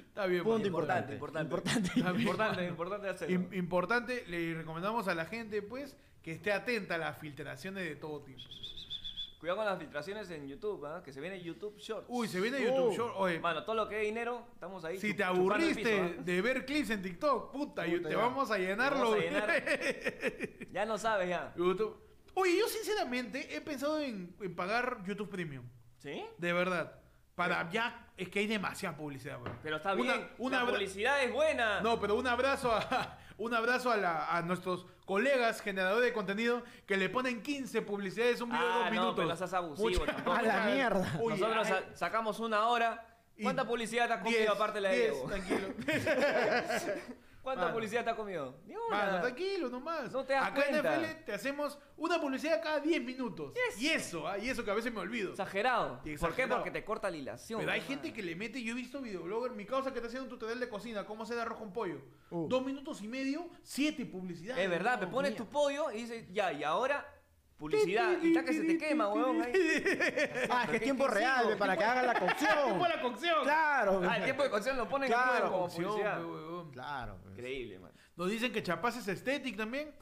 [0.08, 0.42] está bien.
[0.44, 0.66] Punto mano.
[0.66, 1.12] importante.
[1.14, 1.44] importante.
[1.54, 1.88] Importante.
[1.98, 2.20] Está bien.
[2.28, 3.34] Importante, importante hacerlo.
[3.36, 7.96] Im- importante, le recomendamos a la gente, pues, que esté atenta a las filtraciones de
[7.96, 8.40] todo tipo.
[9.38, 11.00] Cuidado con las filtraciones en YouTube, ¿ah?
[11.04, 12.06] que se viene YouTube Shorts.
[12.08, 12.60] Uy, se viene Oh.
[12.60, 13.14] YouTube Short.
[13.18, 14.98] Oye, Mano, todo lo que es dinero, estamos ahí.
[14.98, 16.22] si chup- te chupando el aburriste piso, ¿ah?
[16.24, 18.20] de ver clips en TikTok, puta, y Puta, te ya.
[18.20, 19.14] vamos a llenarlo.
[19.14, 21.52] Te vamos a Ya no sabes ya.
[21.56, 21.96] YouTube.
[22.34, 25.64] Oye, yo sinceramente he pensado en, en pagar YouTube Premium.
[25.98, 26.24] ¿Sí?
[26.36, 26.98] De verdad.
[27.36, 29.52] Para ya, es que hay demasiada publicidad, bro.
[29.62, 30.28] Pero está Una- bien.
[30.38, 31.80] una la abra- publicidad es buena.
[31.80, 36.62] No, pero un abrazo a, un abrazo a, la- a nuestros colegas generadores de contenido
[36.86, 39.14] que le ponen 15 publicidades un video de Ah, dos no, minutos.
[39.16, 40.32] pero no seas abusivo tampoco.
[40.36, 41.12] A la mierda.
[41.18, 43.04] Nosotros ay, sacamos una hora.
[43.40, 45.28] ¿Cuánta publicidad te has comido 10, aparte de la de 10, Diego?
[45.28, 45.68] Tranquilo.
[47.48, 47.74] ¿Cuánta Mano.
[47.76, 48.56] publicidad te has comido?
[48.66, 48.88] Ni una.
[48.90, 50.12] Mano, tranquilo nomás.
[50.12, 50.96] No te das Acá cuenta.
[50.96, 53.54] en NFL te hacemos una publicidad cada 10 minutos.
[53.78, 55.30] Y eso, ah, y eso que a veces me olvido.
[55.30, 55.94] Exagerado.
[55.94, 56.12] ¿Por qué?
[56.12, 56.56] Exagerado.
[56.56, 57.60] Porque te corta la hilación.
[57.60, 60.24] Pero hay gente que le mete, yo he visto videoblogger, mi causa que está haciendo
[60.24, 62.02] un tutorial de cocina, cómo hacer arroz con pollo.
[62.28, 62.48] Uh.
[62.48, 64.62] Dos minutos y medio, siete publicidades.
[64.62, 67.17] Es verdad, me pones tu pollo y dices, ya, y ahora
[67.58, 68.16] publicidad.
[68.22, 69.42] Y está que se te quema, weón.
[69.42, 69.52] ahí.
[70.50, 72.78] Ah, es que ¿Qué- es tiempo real ve, para que haga la ¿Cómo cocción.
[72.88, 73.42] la cocción?
[73.42, 74.02] Claro.
[74.08, 76.18] Ah, el tiempo de cocción lo ponen Claro, como Cocción, publicidad.
[76.18, 76.70] pe, huevón.
[76.70, 77.18] Claro.
[77.22, 77.32] pues.
[77.34, 77.92] Increíble, man.
[78.16, 79.92] Nos dicen que Chapaz es estético también.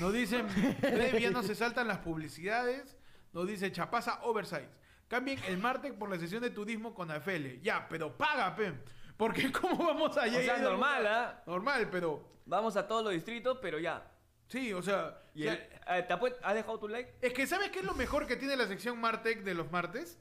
[0.00, 0.46] Nos dicen,
[0.80, 2.96] "Plebe, ya no se saltan las publicidades.
[3.32, 4.68] Nos dice Chapaza Oversize.
[5.08, 7.60] Cambien el Martec por la sesión de turismo con AFL.
[7.62, 8.72] Ya, pero paga, pe.
[9.16, 11.42] Porque ¿cómo vamos a O sea, normal, ¿ah?
[11.46, 12.28] Normal, pero...
[12.46, 14.08] Vamos a todos los distritos, pero ya.
[14.48, 15.18] Sí, o sea...
[15.34, 17.14] Y o sea, el- eh, ¿te has pu- ¿Has dejado tu like?
[17.20, 20.18] Es que ¿sabes qué es lo mejor que tiene la sección Martec de los martes?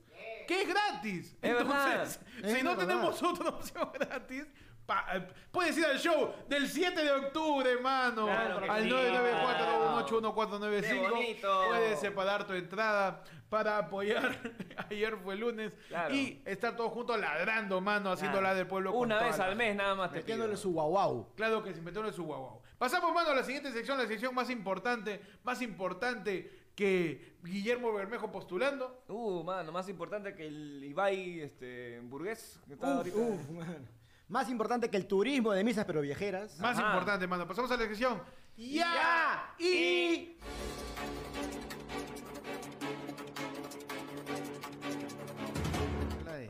[0.48, 1.36] Que es gratis.
[1.42, 2.08] Es Entonces, verdad.
[2.52, 2.88] si Es no verdad.
[2.88, 4.46] tenemos otra opción gratis,
[4.86, 8.26] pa- puedes ir al show del 7 de octubre, hermano.
[8.26, 8.90] Claro al sí.
[8.90, 10.82] 994-181-495.
[10.82, 11.64] Qué bonito.
[11.68, 14.38] Puedes separar tu entrada para apoyar.
[14.90, 15.72] Ayer fue lunes.
[15.88, 16.14] Claro.
[16.14, 18.92] Y estar todos juntos ladrando, mano, haciendo la del pueblo.
[18.92, 20.62] con Una vez al mes nada más te Metiéndole pido.
[20.62, 21.34] su guau guau.
[21.36, 22.62] Claro que se metió en su guau guau.
[22.78, 28.32] Pasamos, mano, a la siguiente sección, la sección más importante, más importante que Guillermo Bermejo
[28.32, 29.04] postulando.
[29.08, 32.60] Uh, mano, más importante que el Ibai este, burgués.
[32.68, 33.18] Que está Uf, ahorita.
[33.18, 33.90] uf, man.
[34.28, 36.60] Más importante que el turismo de misas pero viejeras.
[36.60, 36.88] Más Ajá.
[36.88, 37.48] importante, mano.
[37.48, 38.22] Pasamos a la sección.
[38.58, 39.54] Ya.
[39.58, 39.64] ¡Ya!
[39.64, 40.38] Y...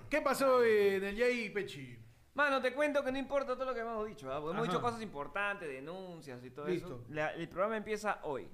[0.10, 1.98] ¿Qué pasó en el Yay Pechi?
[2.36, 4.40] Mano, te cuento que no importa todo lo que hemos dicho, ¿ah?
[4.42, 4.72] Porque hemos Ajá.
[4.74, 6.88] dicho cosas importantes, denuncias y todo Listo.
[6.88, 7.06] eso.
[7.10, 8.48] La- el programa empieza hoy.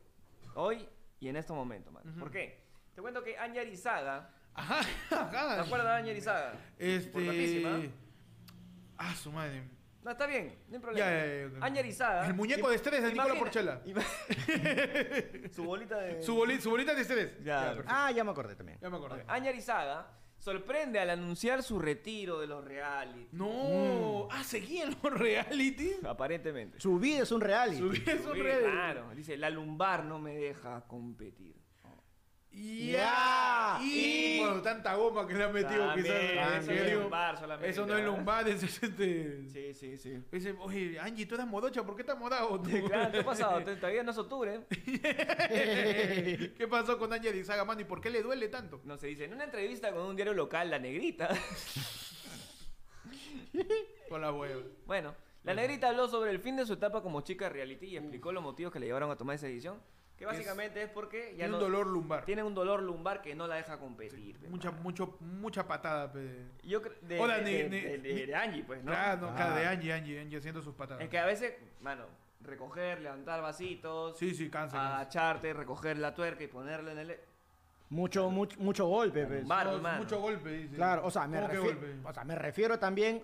[0.55, 0.87] Hoy
[1.19, 2.11] y en este momento, mano.
[2.19, 2.61] ¿Por qué?
[2.95, 5.61] Te cuento que Anya Arizaga, Ajá, ¿te ajá.
[5.61, 6.53] acuerdas de Anya Arizaga?
[6.79, 7.69] Importantísima.
[7.77, 7.91] Este...
[8.97, 9.63] Ah, su madre.
[10.03, 11.09] No, está bien, no hay problema.
[11.09, 11.65] Ya, ya, ya, ya.
[11.65, 12.27] Anya Arizaga.
[12.27, 13.81] El muñeco de estrés de Nicola Porchela.
[15.51, 16.21] su bolita de...
[16.23, 17.43] Su, boli- su bolita de estrés.
[17.43, 17.65] Ya.
[17.65, 17.91] perfecto.
[17.91, 18.77] Ah, ya me acordé también.
[18.81, 19.23] Ya me acordé.
[19.27, 20.07] Anya Arizaga
[20.41, 23.27] sorprende al anunciar su retiro de los reality.
[23.31, 24.27] No.
[24.31, 25.91] Ah, seguía en los reality.
[26.03, 26.79] Aparentemente.
[26.79, 27.77] Su vida es un reality.
[27.77, 28.71] Su vida es un reality.
[28.71, 31.60] Claro, dice, la lumbar no me deja competir.
[32.53, 33.77] Ya.
[33.79, 33.79] Ya.
[33.81, 36.63] Y, bueno, tanta goma que le han metido quizás.
[36.63, 39.47] eso es lumbar solamente, Eso no es lumbar, es este.
[39.47, 40.21] Sí, sí, sí.
[40.31, 42.59] Dice, oye, Angie, tú eres modocha, ¿por qué estás modado?
[42.61, 43.61] tú?" Claro, ¿qué ha pasado?
[43.63, 44.65] Todavía no es octubre.
[44.69, 47.81] ¿Qué pasó con Angie Dizaga, mano?
[47.81, 48.81] ¿Y por qué le duele tanto?
[48.83, 51.29] No se dice, en una entrevista con un diario local, La Negrita.
[54.09, 54.61] Con la hueva.
[54.85, 58.31] bueno, La Negrita habló sobre el fin de su etapa como chica reality y explicó
[58.31, 59.81] los motivos que le llevaron a tomar esa decisión.
[60.21, 62.25] Que básicamente es, porque ya Tiene no, un dolor lumbar.
[62.25, 64.37] tiene un dolor lumbar que no la deja competir.
[64.37, 66.45] pe, Mucha, mucho, mucha patada, pe.
[66.61, 68.91] Yo de, Hola, de, ni- de- ni- de- de- ni- de Angie, pues, ¿no?
[68.91, 69.35] Claro, no, Ah.
[69.35, 71.01] claro, de Angie, Angie, Angie haciendo sus patadas.
[71.01, 72.05] Es que a veces, mano,
[72.41, 74.77] recoger, levantar vasitos, Sí, sí, cansa.
[74.77, 74.95] cansa.
[74.97, 77.17] agacharte, recoger la tuerca y ponerla en el...
[77.89, 79.25] Mucho, mucho, mucho golpe.
[79.25, 79.39] pues.
[79.39, 80.75] lumbar, No, mucho golpe, dice.
[80.75, 82.07] Claro, o sea, me ¿Cómo que refiero, golpe?
[82.07, 83.23] o sea, me refiero también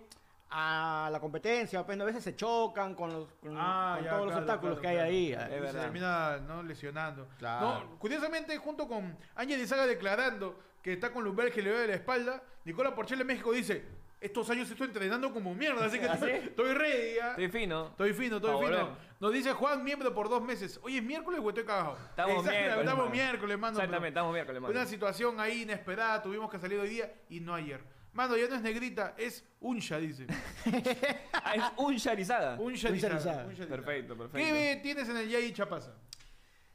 [0.50, 4.26] a la competencia, pues a veces se chocan con, los, con, Ah, con ya, todos
[4.26, 4.96] los claro, obstáculos claro, que hay
[5.32, 5.44] claro.
[5.50, 5.60] ahí.
[5.62, 6.64] Y Es se termina ¿no?
[6.64, 7.28] lesionando.
[7.38, 7.66] Claro.
[7.84, 11.96] No, curiosamente, junto con Ángel Dizaga declarando que está con lumbar que le duele la
[11.96, 13.84] espalda, Nicola Porchela en México dice:
[14.22, 17.18] Estos años estoy entrenando como mierda, así que ¿Ah, estoy, ready.
[17.18, 17.88] Estoy fino.
[17.88, 18.90] Estoy fino, estoy fino.
[19.20, 20.80] Nos dice Juan, miembro por dos meses.
[20.84, 21.98] Oye, ¿es miércoles o estoy cagado?
[22.10, 23.10] Estamos miércoles, Estamos mano.
[23.10, 23.78] miércoles, mano.
[23.78, 24.72] Exactamente, estamos miércoles, mano.
[24.72, 27.82] Una situación ahí inesperada, tuvimos que salir hoy día y no ayer.
[28.18, 30.26] Mano, ya no es negrita, es Unsha, dice.
[31.34, 32.60] Ah, es un Charizada.
[32.60, 33.46] Unsha Dizaga.
[33.46, 34.38] Perfecto, perfecto.
[34.38, 35.94] ¿Qué tienes en el Yay Chapasa?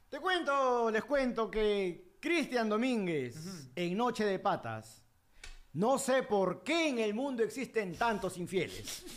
[0.07, 5.03] Te cuento, les cuento que Cristian Domínguez, en Noche de Patas,
[5.73, 9.03] No sé por qué en el mundo existen tantos infieles.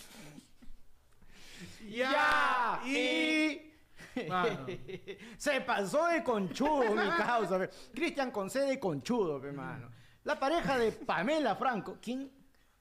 [1.89, 3.73] Ya, y...
[4.29, 4.67] Mano.
[5.37, 7.61] Se pasó de conchudo, mi causa.
[7.61, 7.71] pe.
[7.95, 9.96] Cristian con C de conchudo, hermano.
[10.27, 11.99] La pareja de Pamela Franco.
[12.03, 12.31] ¿Quién,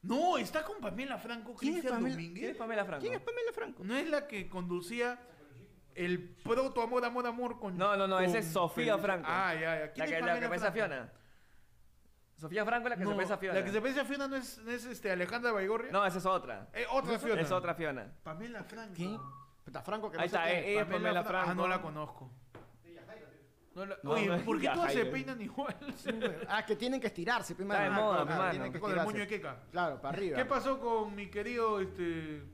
[0.01, 2.15] No, está con Pamela Franco, ¿Quién es Cristian Pamela?
[2.15, 2.39] Domínguez.
[2.41, 3.01] ¿Quién es Pamela Franco?
[3.01, 3.83] ¿Quién es Pamela Franco?
[3.83, 5.19] ¿No es la que conducía
[5.93, 7.77] el proto amor, amor, amor con.
[7.77, 8.97] No, no, no, esa con es Sofía?
[8.97, 9.27] Franco.
[9.29, 9.79] Ah, ya, ya.
[9.85, 10.93] La ¿Quién que, es la Pamela que parece a Franco?
[10.95, 11.11] Fiona.
[12.37, 13.59] Sofía Franco es la que No, se parece a Fiona.
[13.59, 15.91] La que se parece a Fiona no es, no es este, Alejandra Baigorria.
[15.91, 16.67] No, esa es otra.
[16.73, 17.41] Eh, otra Fiona.
[17.41, 18.11] Es otra Fiona.
[18.23, 18.93] Pamela Franco.
[18.95, 19.17] ¿Quién?
[19.63, 20.65] Puta, Franco que Ahí no sé está, quién es.
[20.65, 21.51] eh, ella es Pamela Fra- Franco.
[21.51, 22.31] Ah, no la conozco.
[23.75, 25.11] No la- No, Oye, no es ¿por qué todas se Jaime.
[25.11, 25.75] peinan igual?
[26.47, 28.51] Ah, que tienen que estirarse, pe, Está de moda, Ah, pe, mano.
[28.51, 29.11] tienen que Con el estirarse.
[29.13, 29.63] moño de queca.
[29.71, 30.37] Claro, para arriba.
[30.37, 32.45] ¿Qué pasó con mi querido este el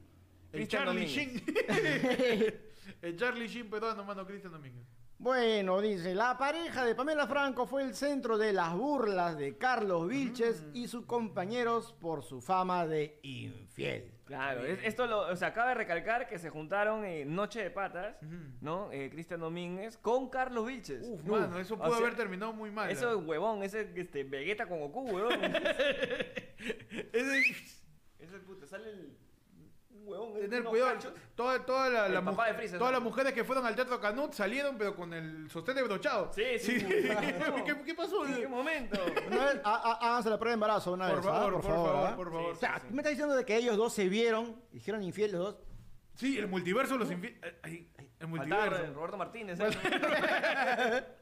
[0.51, 1.43] Cristian Charlie Domínguez.
[1.43, 2.53] Sheen?
[3.03, 4.85] el Charlie Sheen peruano, mano, Cristian Domínguez.
[5.21, 10.07] Bueno, dice, la pareja de Pamela Franco fue el centro de las burlas de Carlos
[10.07, 14.11] Vilches y sus compañeros por su fama de infiel.
[14.25, 17.69] Claro, es- esto lo, o sea, acaba de recalcar que se juntaron en Noche de
[17.69, 18.15] Patas.
[18.61, 18.91] ¿no?
[18.91, 21.05] Eh, Cristian Domínguez con Carlos Vilches.
[21.07, 22.89] Uf, mano, eso o pudo sea, haber terminado muy mal.
[22.89, 25.33] Eso es huevón, ese este, Vegeta con Goku, huevón.
[27.13, 27.55] Ese-
[28.19, 29.17] ese puta, sale el
[30.03, 30.33] huevón.
[30.33, 30.93] tener cuidado.
[30.93, 31.13] cachos.
[31.35, 32.97] Toda, toda la, la papá mu- de Freezer, todas ¿no?
[32.99, 36.31] las mujeres que fueron al Teatro Canut salieron, pero con el sostén de brochado.
[36.33, 37.63] Sí, sí, huevón.
[37.65, 38.25] ¿Qué, qué pasó?
[38.25, 38.99] ¿En qué momento?
[39.63, 41.31] Háganse la prueba de embarazo una Por vez, ¿ah?
[41.33, 42.15] favor, por favor, ¿ah?
[42.15, 42.51] por favor.
[42.53, 45.41] O sea, ¿tú me estás diciendo de que ellos dos se vieron, dijeron infiel los
[45.41, 45.55] dos?
[46.15, 47.87] Sí, el multiverso de los infi- eh,
[48.19, 48.93] El multiverso.
[48.93, 49.59] Roberto Martínez.
[49.59, 51.03] ¿eh?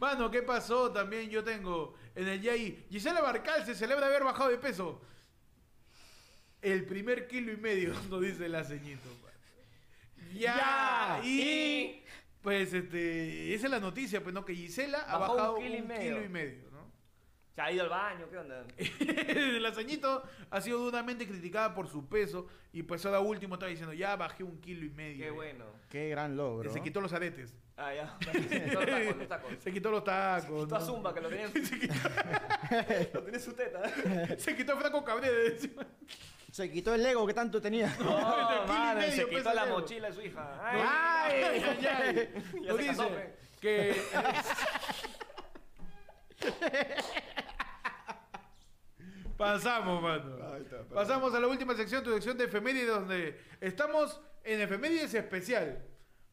[0.00, 0.90] Mano, ¿qué pasó?
[0.90, 2.86] También yo tengo en el YAI.
[2.90, 5.02] Gisela Barcal se celebra haber bajado de peso.
[6.62, 9.08] El primer kilo y medio, nos dice la ceñito.
[10.34, 12.04] Ya, Ya, y, y-
[12.42, 15.74] pues este, esa es la noticia, pues no, que Gisela ha un bajado un kilo
[15.74, 16.24] y kilo medio.
[16.24, 16.90] y medio, ¿no?
[17.54, 18.64] Se ha ido al baño, ¿qué onda?
[19.60, 23.92] la ceñito ha sido duramente criticada por su peso y pues ahora último está diciendo,
[23.92, 25.22] ya bajé un kilo y medio.
[25.24, 25.66] Qué bueno.
[25.90, 26.72] Qué gran logro.
[26.72, 27.54] Se quitó los aretes.
[27.76, 28.18] Ah, ya.
[28.74, 29.52] Los tacos, los tacos.
[29.58, 30.64] Se quitó los tacos.
[30.64, 30.80] Quitó a.
[30.82, 31.94] Zumba, que lo tenía, Se quitó,
[33.14, 34.36] lo tenía en su teta.
[34.38, 35.86] se quitó a Franco Cabrera de encima.
[36.52, 37.94] Se quitó el ego que tanto tenía.
[38.00, 40.60] No, medio, se pues, quitó la mochila de su hija.
[40.62, 42.30] Ay, ¡Ay, ay, ay!
[42.62, 43.34] Ya se casó, dice pe.
[43.60, 44.02] que...
[49.36, 50.36] Pasamos, mano.
[50.92, 55.82] Pasamos a la última sección, tu sección de efemérides, donde estamos en efemérides especial.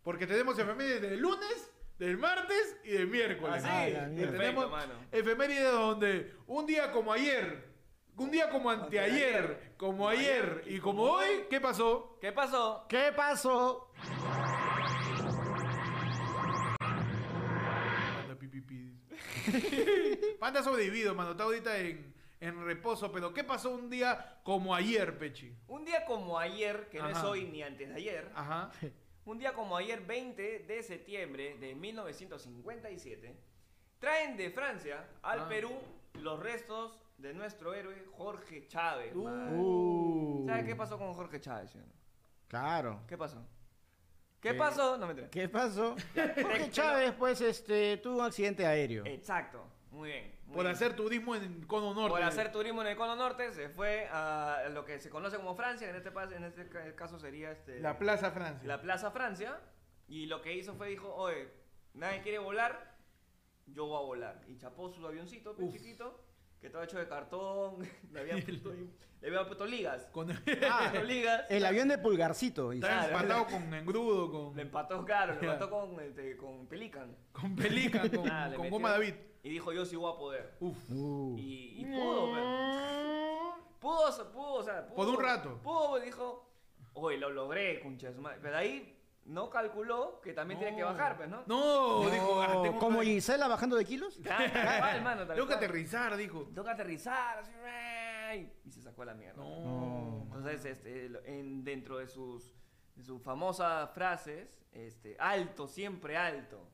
[0.03, 3.63] Porque tenemos efemérides del lunes, del martes y del miércoles.
[3.65, 3.95] Ah, sí.
[3.95, 4.93] Ah, tenemos mano.
[5.11, 7.66] efemérides donde un día como ayer,
[8.17, 12.17] un día como anteayer, como ayer y como hoy, ¿qué pasó?
[12.19, 12.85] ¿Qué pasó?
[12.89, 13.91] ¿Qué pasó?
[16.79, 18.93] Panda pipipi.
[20.39, 21.31] Panda ha sobrevivido, mano.
[21.31, 23.11] Está ahorita en, en reposo.
[23.11, 25.53] Pero ¿qué pasó un día como ayer, Pechi?
[25.67, 28.71] Un día como ayer, que no es hoy ni antes de ayer, Ajá.
[29.25, 33.35] un día como ayer, 20 de septiembre de 1957,
[33.99, 35.47] traen de Francia al Ah.
[35.49, 35.71] Perú
[36.15, 39.15] los restos de nuestro héroe Jorge Chávez.
[39.15, 39.27] Uh.
[39.27, 41.75] Uh, ¿Sabes qué pasó con Jorge Chávez?
[42.47, 43.01] Claro.
[43.07, 43.45] ¿Qué pasó?
[44.39, 44.97] ¿Qué Eh, pasó?
[44.97, 45.29] No me enteré.
[45.29, 45.95] ¿Qué pasó?
[46.15, 49.03] Jorge Chávez, pues, este, tuvo un accidente aéreo.
[49.05, 49.65] Exacto.
[49.89, 50.35] Muy bien.
[50.45, 50.75] muy Por bien.
[50.75, 52.09] hacer turismo en Cono Norte.
[52.11, 55.55] Por hacer turismo en el Cono Norte, se fue a lo que se conoce como
[55.55, 58.67] Francia, en este, en este ca- caso sería este, La Plaza Francia.
[58.67, 59.59] la Plaza Francia,
[60.07, 61.49] y lo que hizo fue dijo, oye,
[61.95, 62.95] nadie quiere volar,
[63.65, 64.41] yo voy a volar.
[64.47, 65.71] Y chapó su avioncito, Uf.
[65.73, 66.23] chiquito,
[66.67, 67.77] que estaba hecho de cartón,
[68.11, 68.73] le habían puesto,
[69.21, 70.07] le habían puesto ligas.
[70.11, 70.31] Con...
[70.31, 71.45] Ah, Puesto ligas.
[71.49, 72.71] el avión de Pulgarcito.
[72.73, 73.15] Estaba Claro.
[73.15, 75.53] empatado con engrudo, con, Le empató, claro, le Ya.
[75.53, 77.15] empató con, este, con Pelican.
[77.31, 79.13] con pelica, con, le con goma David.
[79.43, 80.55] Y dijo, yo sí voy a poder.
[80.59, 80.77] Uf.
[80.91, 81.35] Uh.
[81.37, 84.95] Y, y pudo, pero- Pudo, o sea, pudo, o sea, pudo.
[84.95, 85.59] Por un rato.
[85.63, 86.49] Pudo, dijo,
[86.93, 88.15] oye, lo logré, conchas.
[88.41, 88.96] Pero ahí
[89.27, 91.43] no calculó que también tiene que bajar, pues, ¿no?
[91.47, 94.19] No, No, dijo, ah, tengo ¿Como que- Gisela bajando de kilos?
[94.23, 95.63] Tal mano, tal Tengo que cual.
[95.65, 96.43] aterrizar, dijo.
[96.53, 97.51] Tengo que aterrizar, así,
[98.65, 99.41] y se sacó a la mierda.
[99.41, 100.23] No.
[100.25, 102.53] Entonces, este, lo- en, dentro de sus,
[102.95, 106.67] de sus famosas frases, este, alto, siempre alto.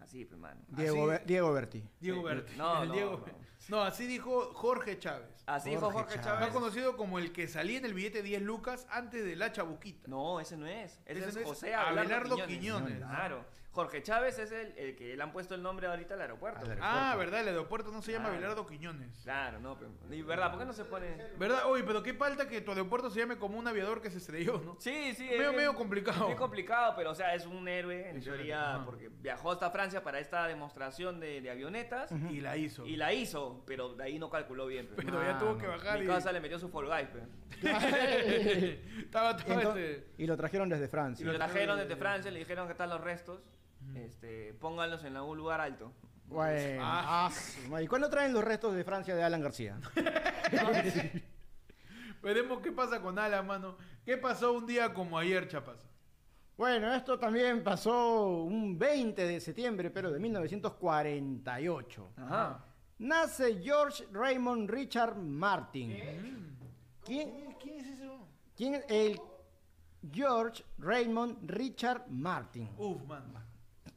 [0.00, 0.60] Así, pues, mano.
[0.68, 1.84] Diego, Así- Ber- Diego Berti.
[2.00, 2.56] Diego Berti.
[2.56, 3.76] no, el no, Diego- no.
[3.78, 5.42] no, así dijo Jorge Chávez.
[5.46, 6.26] Así dijo Jorge Jorge Chávez.
[6.26, 6.40] Chávez.
[6.40, 10.08] Más conocido como el que salía en el billete 10 lucas antes de la chabuquita.
[10.08, 11.00] No, ese no es.
[11.06, 12.58] Ese, Ese es no es José Abelardo Abelardo, Quiñones.
[12.58, 12.98] Quiñones.
[12.98, 13.44] Claro.
[13.76, 16.60] Jorge Chávez es el, el que le han puesto el nombre ahorita al aeropuerto.
[16.60, 16.78] Al pues.
[16.80, 17.42] Ah, ¿verdad?
[17.42, 18.66] El aeropuerto no se llama Claro.
[18.66, 19.20] Quiñones.
[19.22, 19.90] Claro, no, pero...
[20.10, 20.50] y ¿Verdad?
[20.50, 21.06] ¿Por qué no se pone...?
[21.38, 21.66] ¿Verdad?
[21.66, 24.60] Oye, pero qué falta que tu aeropuerto se llame como un aviador que se estrelló,
[24.64, 24.76] ¿no?
[24.80, 25.24] Sí, sí.
[25.26, 26.28] Medio- es- medio complicado.
[26.30, 28.84] Es complicado, pero o sea, es un héroe en Es teoría ajá.
[28.86, 32.86] porque viajó hasta Francia para esta demostración de, de avionetas Y la hizo.
[32.86, 34.86] y la hizo, pero de ahí no calculó bien.
[34.94, 35.04] pues.
[35.04, 36.08] Pero ya tuvo que bajar Mi y...
[36.08, 37.24] casa le metió su Fall Guys, pues.
[39.00, 40.06] estaba todo Ento- este...
[40.18, 41.26] Y lo trajeron desde Y Francia.
[41.26, 43.40] lo trajeron desde Francia, le dijeron que están los restos,
[43.96, 45.92] este, pónganlos en algún lugar alto.
[46.26, 47.30] Bueno, Ah.
[47.72, 47.82] ah.
[47.82, 49.78] ¿y cuándo traen los restos de Francia de Alan García?
[52.22, 53.76] Veremos qué pasa con Alan, mano.
[54.04, 55.86] ¿Qué pasó un día como ayer, Chapas?
[56.56, 62.08] Bueno, esto también pasó un 20 de septiembre, pero de 1948.
[62.16, 62.64] Ajá.
[62.98, 65.92] Nace George Raymond Richard Martin.
[67.04, 68.08] ¿Quién, ¿Quién es ese?
[68.56, 69.20] quién es el
[70.10, 72.70] George Raymond Richard Martin?
[72.78, 73.45] Uf, mano.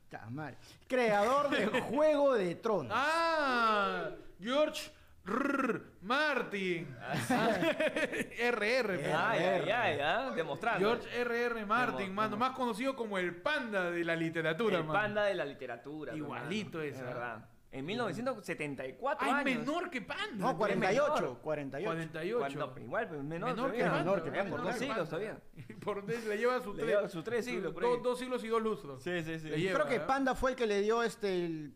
[0.10, 0.58] Ta madre.
[0.88, 2.92] Creador de Juego de Tronos.
[2.96, 4.10] Ah,
[4.42, 4.92] George
[5.28, 5.82] R.
[6.02, 6.88] Martin.
[8.52, 9.14] RR.
[9.16, 10.80] Ay, ay, ay, ah, demostrando.
[10.80, 11.66] George R.R.
[11.66, 15.00] Martin, mano, más conocido como el panda de la literatura, el mano.
[15.00, 16.16] panda de la literatura.
[16.16, 17.04] Igualito Es ¿ah?
[17.04, 17.46] verdad.
[17.72, 19.60] En 1974 Ay, años.
[19.66, 20.26] menor que panda.
[20.38, 20.58] No, tío.
[20.58, 21.14] 48.
[21.22, 21.38] menor.
[21.42, 21.94] 48.
[21.94, 22.40] 48.
[22.40, 23.80] Cuando- igual, menor, Menor que.
[23.84, 25.40] Panda, menor que Panda, por dos siglos todavía.
[25.80, 28.62] Por le lleva sus Le tres, lleva sus tres siglos, dos, dos siglos y dos
[28.62, 29.04] lustros.
[29.04, 29.50] Sí, sí, sí.
[29.50, 30.08] Le lleva, Creo que ¿eh?
[30.08, 31.74] Panda fue el que le dio este el-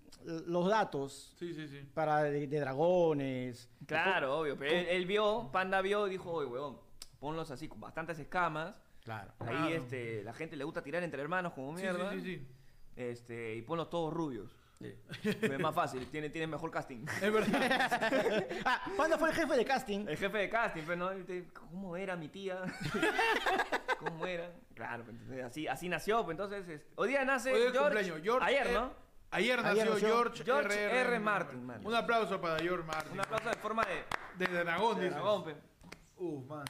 [0.47, 1.81] los datos Sí, sí, sí.
[1.93, 3.69] para de, de dragones.
[3.85, 4.57] Claro, obvio.
[4.57, 6.79] Pero él, él vio, Panda vio y dijo, oye, huevón,
[7.19, 8.75] ponlos así con bastantes escamas.
[9.03, 9.31] Claro.
[9.39, 9.67] Ahí Claro.
[9.75, 12.11] este, la gente le gusta tirar entre hermanos como Sí, mierda.
[12.13, 12.47] sí, sí, sí.
[12.95, 14.55] Este, y ponlos todos rubios.
[15.23, 17.05] es más fácil, tiene, tiene mejor casting.
[17.21, 18.45] Es verdad.
[18.65, 20.07] Ah, Panda fue el jefe de casting.
[20.07, 22.61] El jefe de casting, pero no, Y te- ¿cómo era mi tía?
[23.99, 24.51] ¿Cómo era?
[24.75, 27.71] Claro, pues, entonces, así, así nació, pues entonces, este, hoy día nace Hoy es el
[27.73, 28.21] George, cumpleaños.
[28.23, 28.93] George ayer, R- ¿no?
[29.31, 30.99] Ayer nació, Ayer nació George, George R.
[31.01, 31.19] R.
[31.19, 31.71] Martin.
[31.83, 33.13] Un aplauso para George Martin.
[33.13, 33.83] Un aplauso de forma
[34.37, 35.15] de, De dragón, de dices.
[35.15, 35.55] dragón, pe.
[36.17, 36.63] Uf, mano.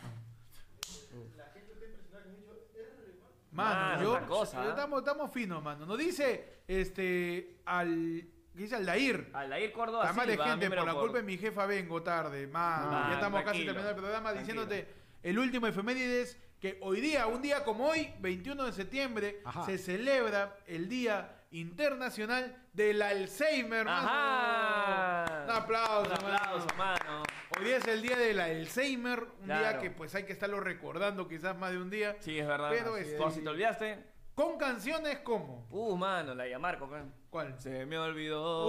[3.53, 4.69] Mano, Mano, otra George, cosa, ¿ah?
[4.69, 5.85] estamos, estamos finos, mano.
[5.85, 8.75] Nos dice, este, al, ¿qué dice?
[8.75, 9.29] Aldair.
[9.33, 12.47] Aldair Córdoba Está mal de gente, por la culpa de mi jefa vengo tarde.
[12.47, 14.65] Mano, ya estamos casi terminando el programa tranquilo.
[14.65, 19.65] diciéndote el último efemérides que hoy día, un día como hoy, 21 de septiembre, Ajá.
[19.65, 24.09] se celebra el Día Internacional del Alzheimer, mano.
[24.09, 25.43] Ajá.
[25.45, 26.99] Un aplauso, Un aplauso, mano.
[27.05, 27.23] mano.
[27.57, 31.27] Hoy día es el día del Alzheimer, un día que pues hay que estarlo recordando
[31.27, 32.17] quizás más de un día.
[32.21, 32.69] Sí, es verdad.
[32.71, 34.13] Pero este- Por si te olvidaste.
[34.33, 35.67] Con canciones como...
[35.69, 36.89] Uh, mano, la de Marco.
[37.29, 37.53] ¿Cuál?
[37.61, 38.65] Se me olvidó.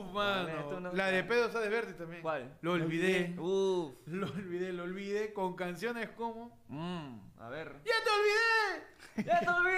[0.00, 0.80] Uh, mano.
[0.80, 2.22] No- La de Pedro Sáenz Verde también.
[2.22, 2.56] ¿Cuál?
[2.62, 3.34] Lo olvidé.
[3.38, 3.92] Uf.
[4.06, 5.34] Lo olvidé, lo olvidé.
[5.34, 6.58] Con canciones como...
[6.68, 7.74] Mm, a ver.
[7.84, 8.86] ¡Ya te olvidé!
[9.16, 9.76] ¡Ya te olvidé!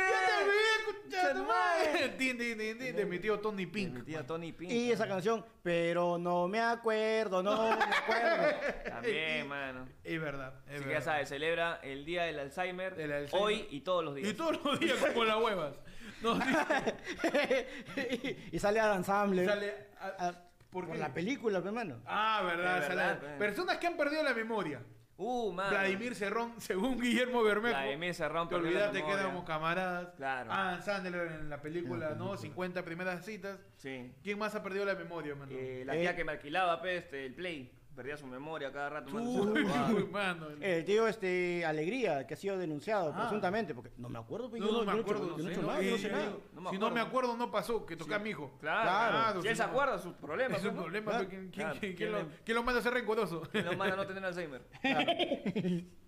[1.09, 2.09] ¡Ya te olvidé!
[2.19, 3.95] Tin, tin, tin, tin, De mi tío Tony Pink.
[3.95, 4.71] Mi tía Tony Pink.
[4.71, 8.59] Y esa canción, pero no me acuerdo, no me acuerdo.
[8.89, 9.89] También, mano.
[10.05, 10.55] Es verdad.
[10.69, 13.43] Es Así que ya sabes, celebra el día del Alzheimer, Del Alzheimer.
[13.47, 14.29] hoy y todos los días.
[14.29, 15.75] Y todos los días como las huevas.
[16.23, 16.39] Nos
[17.23, 19.45] dice- y sale al ensamble.
[19.47, 20.33] sale a- Ah,
[20.71, 20.99] ¿Por por qué?
[21.01, 22.01] la película, mi hermano.
[22.07, 22.79] Ah, verdad.
[22.79, 23.33] Es sale- verdad, pues.
[23.39, 24.81] Personas que han perdido la memoria.
[25.17, 25.71] Uh, mano.
[25.71, 27.77] Vladimir Cerrón, según Guillermo Bermejo.
[27.77, 30.09] Vladimir Cerrón Te olvidaste que éramos camaradas.
[30.17, 30.51] Claro.
[30.53, 32.37] Ah, Sandler en la película, ¿no?
[32.37, 33.59] 50 primeras citas.
[33.77, 34.13] Sí.
[34.23, 35.53] ¿Quién más ha perdido la memoria, mano?
[35.55, 36.01] Eh, la Eh.
[36.01, 37.71] tía que me alquilaba, pe, este, el Play.
[37.95, 39.15] Perdía su memoria cada rato.
[39.15, 39.65] Uy,
[39.95, 40.49] uy, mano.
[40.61, 43.21] El tío este Alegría, que ha sido denunciado Ah.
[43.21, 45.37] presuntamente, porque no me acuerdo, pues, No, yo no me acuerdo.
[45.39, 46.33] yo no sí, nada, no sé nada.
[46.55, 48.51] No si no me acuerdo, no pasó, que toca a mi hijo.
[48.61, 50.59] Claro, Claro, Si él sí, se acuerda, sus problemas.
[50.59, 51.13] Es un problema.
[51.13, 51.29] Claro.
[51.29, 51.81] ¿Quién, quién- Claro.
[51.81, 53.43] quién- ¿Quién quién lo, quién lo manda a ser rencoroso?
[53.43, 54.63] Que Los manda a no tener Alzheimer.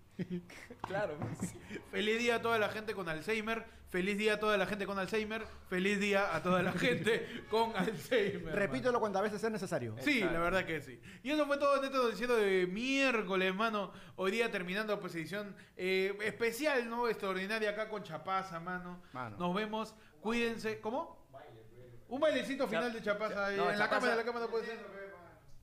[0.83, 1.17] claro.
[1.91, 3.65] Feliz día a toda la gente con Alzheimer.
[3.89, 5.47] Feliz día a toda la gente con Alzheimer.
[5.69, 8.55] Feliz día a toda la gente con Alzheimer.
[8.55, 9.95] Repítelo cuantas veces sea necesario.
[10.01, 10.35] Sí, Exacto.
[10.35, 11.01] la verdad que sí.
[11.23, 13.93] Y eso fue todo en este noticiero de miércoles, mano.
[14.17, 17.09] Hoy día terminando pues edición eh, especial, ¿no?
[17.09, 19.03] Extraordinaria acá con Chapaza, mano.
[19.13, 19.37] Mano.
[19.39, 19.95] Nos vemos.
[20.21, 20.81] Cuídense.
[20.81, 21.25] ¿Cómo?
[22.09, 23.51] Un bailecito final de Chapaza.
[23.53, 24.79] no, en la cámara, en la cámara puede ser.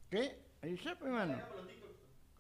[0.10, 0.40] ¿Qué?
[0.62, 1.38] Ahí está, pues, hermano.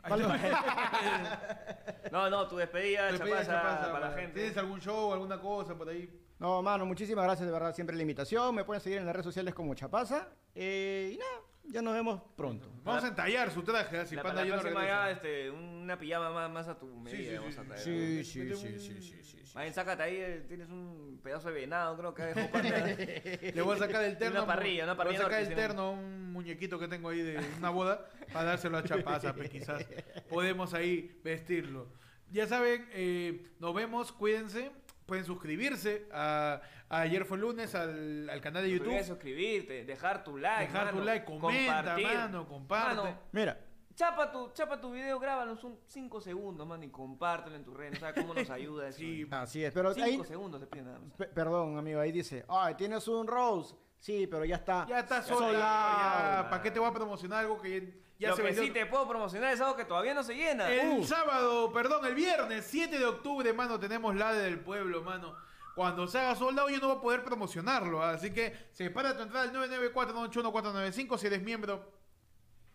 [2.12, 4.39] No, no, tu despedida, chapaza, Chapaza, para la gente.
[4.39, 6.10] ¿Tienes algún show, alguna cosa por ahí?
[6.38, 8.54] No, mano, muchísimas gracias de verdad siempre la invitación.
[8.54, 10.28] Me pueden seguir en las redes sociales como Chapaza.
[10.54, 12.70] Eh, y nada, ya nos vemos pronto.
[12.84, 14.05] Vamos a entallar su traje, ¿eh?
[14.05, 17.32] si La, Panda para la próxima ya, este, una pijama más, más a tu medida
[17.32, 17.82] sí, vamos sí, a traer.
[17.82, 19.38] Sí, sí, sí, un- sí, sí, sí, sí.
[19.55, 22.86] Más bien, sácate ahí, eh, tienes un pedazo de venado, creo que dejó Panda.
[22.88, 24.43] Le voy a sacar el terno.
[24.43, 27.22] Una parrilla, una le Voy parrilla a sacar el terno un muñequito que tengo ahí
[27.22, 29.86] de una boda para dárselo a Chapaza, quizás
[30.30, 31.88] podemos ahí vestirlo.
[32.32, 34.72] Ya saben, eh, nos vemos, cuídense.
[35.05, 36.61] pueden suscribirse a
[37.02, 39.04] Ayer fue lunes al, al canal de YouTube.
[39.04, 42.08] suscribirte, dejar tu like, Dejar tu mano, like, comenta, compartir.
[42.08, 42.96] mano, comparte.
[42.96, 43.60] Mano, Mira,
[43.96, 48.00] chapa tu, chapa tu video, grábanos un 5 segundos, mano, y compártelo en tus redes.
[48.00, 49.00] ¿Sabes cómo nos ayuda eso?
[49.00, 49.74] Sí, así es.
[49.74, 51.14] Pero 5 ahí, segundos te piden nada más.
[51.18, 53.76] pe- perdón, amigo, ahí dice, ay, tienes un Rose.
[54.00, 54.86] Sí, pero ya está.
[54.88, 56.48] Ya está sola.
[56.50, 58.64] ¿Para qué te voy a promocionar algo que ya, ya Lo se que vendió?
[58.66, 60.70] sí te puedo promocionar es algo que todavía no se llena.
[60.70, 61.04] El Uh.
[61.06, 65.36] sábado, perdón, el viernes 7 de octubre, mano, tenemos la del pueblo, mano.
[65.76, 69.45] Cuando se haga soldado yo no voy a poder promocionarlo, así que separa tu entrada
[69.45, 70.74] al 994
[71.17, 71.91] si eres miembro.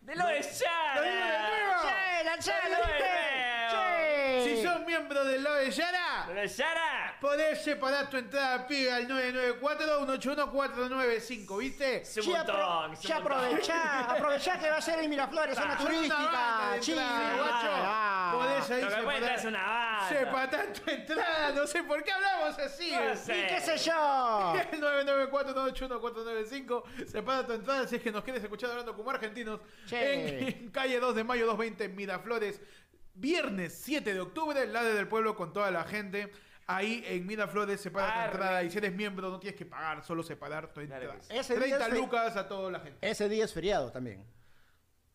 [0.01, 3.03] ¡De lo de chela, ¡De lo de viste!
[3.69, 4.43] Feo!
[4.43, 7.15] Si sos miembro de de ¡De Yara, Chara!
[7.19, 12.01] podés separar tu entrada piga al 994-181-495, ¿viste?
[12.01, 13.31] Es un Sí, apro- montón, es un sí, montón.
[13.33, 16.75] aprovechá, aprovechá que va a ser en Miraflores, zona turística.
[16.75, 18.37] entrada, guacho.
[18.37, 20.09] Podés ahí Lo que puede separar, es una banda.
[20.09, 22.91] separar tu entrada, no sé por qué hablamos así.
[22.91, 23.39] No sé.
[23.39, 24.53] ¿Y qué sé yo?
[24.71, 29.95] El 994-981-495 Separa tu entrada si es que nos quieres escuchar hablando como argentinos Sí.
[29.95, 32.61] en, en calle 2 de mayo 220 en Miraflores
[33.19, 36.31] Viernes 7 de octubre La de del pueblo con toda la gente
[36.67, 38.31] Ahí en Miraflores separa tu Arre.
[38.31, 41.17] entrada Y si eres miembro no tienes que pagar Solo separar tu entrada.
[41.29, 44.23] Ese día 30 es fe- lucas a toda la gente Ese día es feriado también.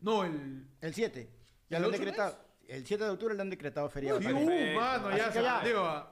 [0.01, 0.67] No, el...
[0.81, 1.31] El 7.
[1.71, 2.39] Ya ¿El lo han decretado.
[2.69, 4.19] El 7 de octubre le han decretado feriado.
[4.19, 5.61] Uy, uh, mano, ya se ya.
[5.61, 6.11] a...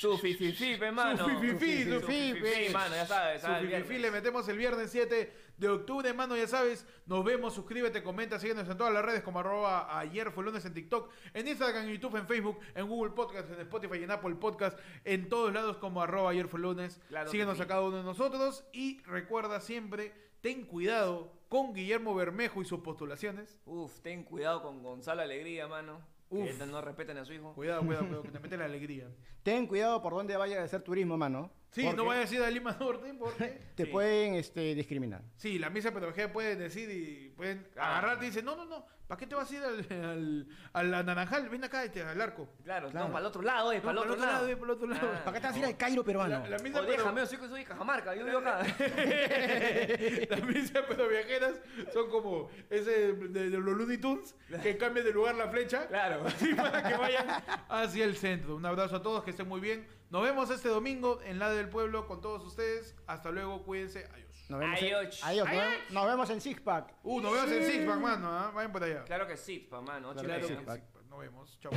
[0.00, 1.18] Su fififi, mano.
[1.18, 3.42] Su fififi, Su fififi, mano, ya sabes.
[3.42, 6.86] Su fififi le metemos el viernes 7 de octubre, mano, ya sabes.
[7.06, 10.72] Nos vemos, suscríbete, comenta, síguenos en todas las redes como arroba ayer fue lunes en
[10.72, 14.36] TikTok, en Instagram, en YouTube, en Facebook, en Google Podcast, en Spotify y en Apple
[14.36, 17.00] Podcast, en todos lados como arroba ayer fue lunes.
[17.08, 17.62] Claro síguenos sí.
[17.62, 22.80] a cada uno de nosotros y recuerda siempre, ten cuidado con Guillermo Bermejo y sus
[22.80, 23.58] postulaciones.
[23.66, 26.00] Uf, ten cuidado con Gonzalo Alegría, mano.
[26.30, 26.58] Uf.
[26.58, 27.52] Que no respeten a su hijo.
[27.54, 29.08] Cuidado, cuidado, cuidado, que te mete la alegría.
[29.42, 31.50] Ten cuidado por dónde vaya a hacer turismo, mano.
[31.72, 33.60] Sí, porque no vayas a ir a Lima Norte porque...
[33.76, 33.90] Te Sí.
[33.92, 35.22] pueden este, discriminar.
[35.36, 37.90] Sí, la misa pedagogía pueden decir y pueden Claro.
[37.92, 40.94] agarrarte y dicen, no, no, no, ¿para qué te vas a ir al, al, al
[40.94, 41.48] Anaranjal?
[41.48, 42.48] Ven acá este, al arco.
[42.64, 43.06] Claro, Claro.
[43.06, 44.48] no, para el otro lado, eh, No, para el otro, lado.
[44.48, 45.10] eh, para el otro lado.
[45.14, 45.24] Ah.
[45.24, 46.40] ¿Para qué te vas a ir al Cairo peruano?
[46.40, 48.62] La, la misa O pero- déjame, soy, soy de Cajamarca, yo vivo acá.
[50.30, 51.54] Las misas pero viajeras
[51.92, 55.86] son como ese de, de los Looney Tunes que cambian de lugar la flecha.
[55.86, 56.26] Claro.
[56.26, 57.26] Así para que vayan
[57.68, 58.56] hacia el centro.
[58.56, 59.86] Un abrazo a todos, que estén muy bien.
[60.10, 62.96] Nos vemos este domingo en la del pueblo con todos ustedes.
[63.06, 64.06] Hasta luego, cuídense.
[64.12, 64.30] Adiós.
[64.48, 65.20] Nos vemos, en, Adiós.
[65.22, 66.94] adiós, nos vemos- nos vemos en Six Pack.
[67.04, 68.26] Uh, nos vemos en Sixpack, mano.
[68.28, 68.50] ¿ah?
[68.52, 69.04] Vayan por allá.
[69.04, 70.12] Claro que sí, pa, mano.
[70.14, 70.82] Claro que.
[71.08, 71.58] Nos vemos.
[71.60, 71.70] Chao.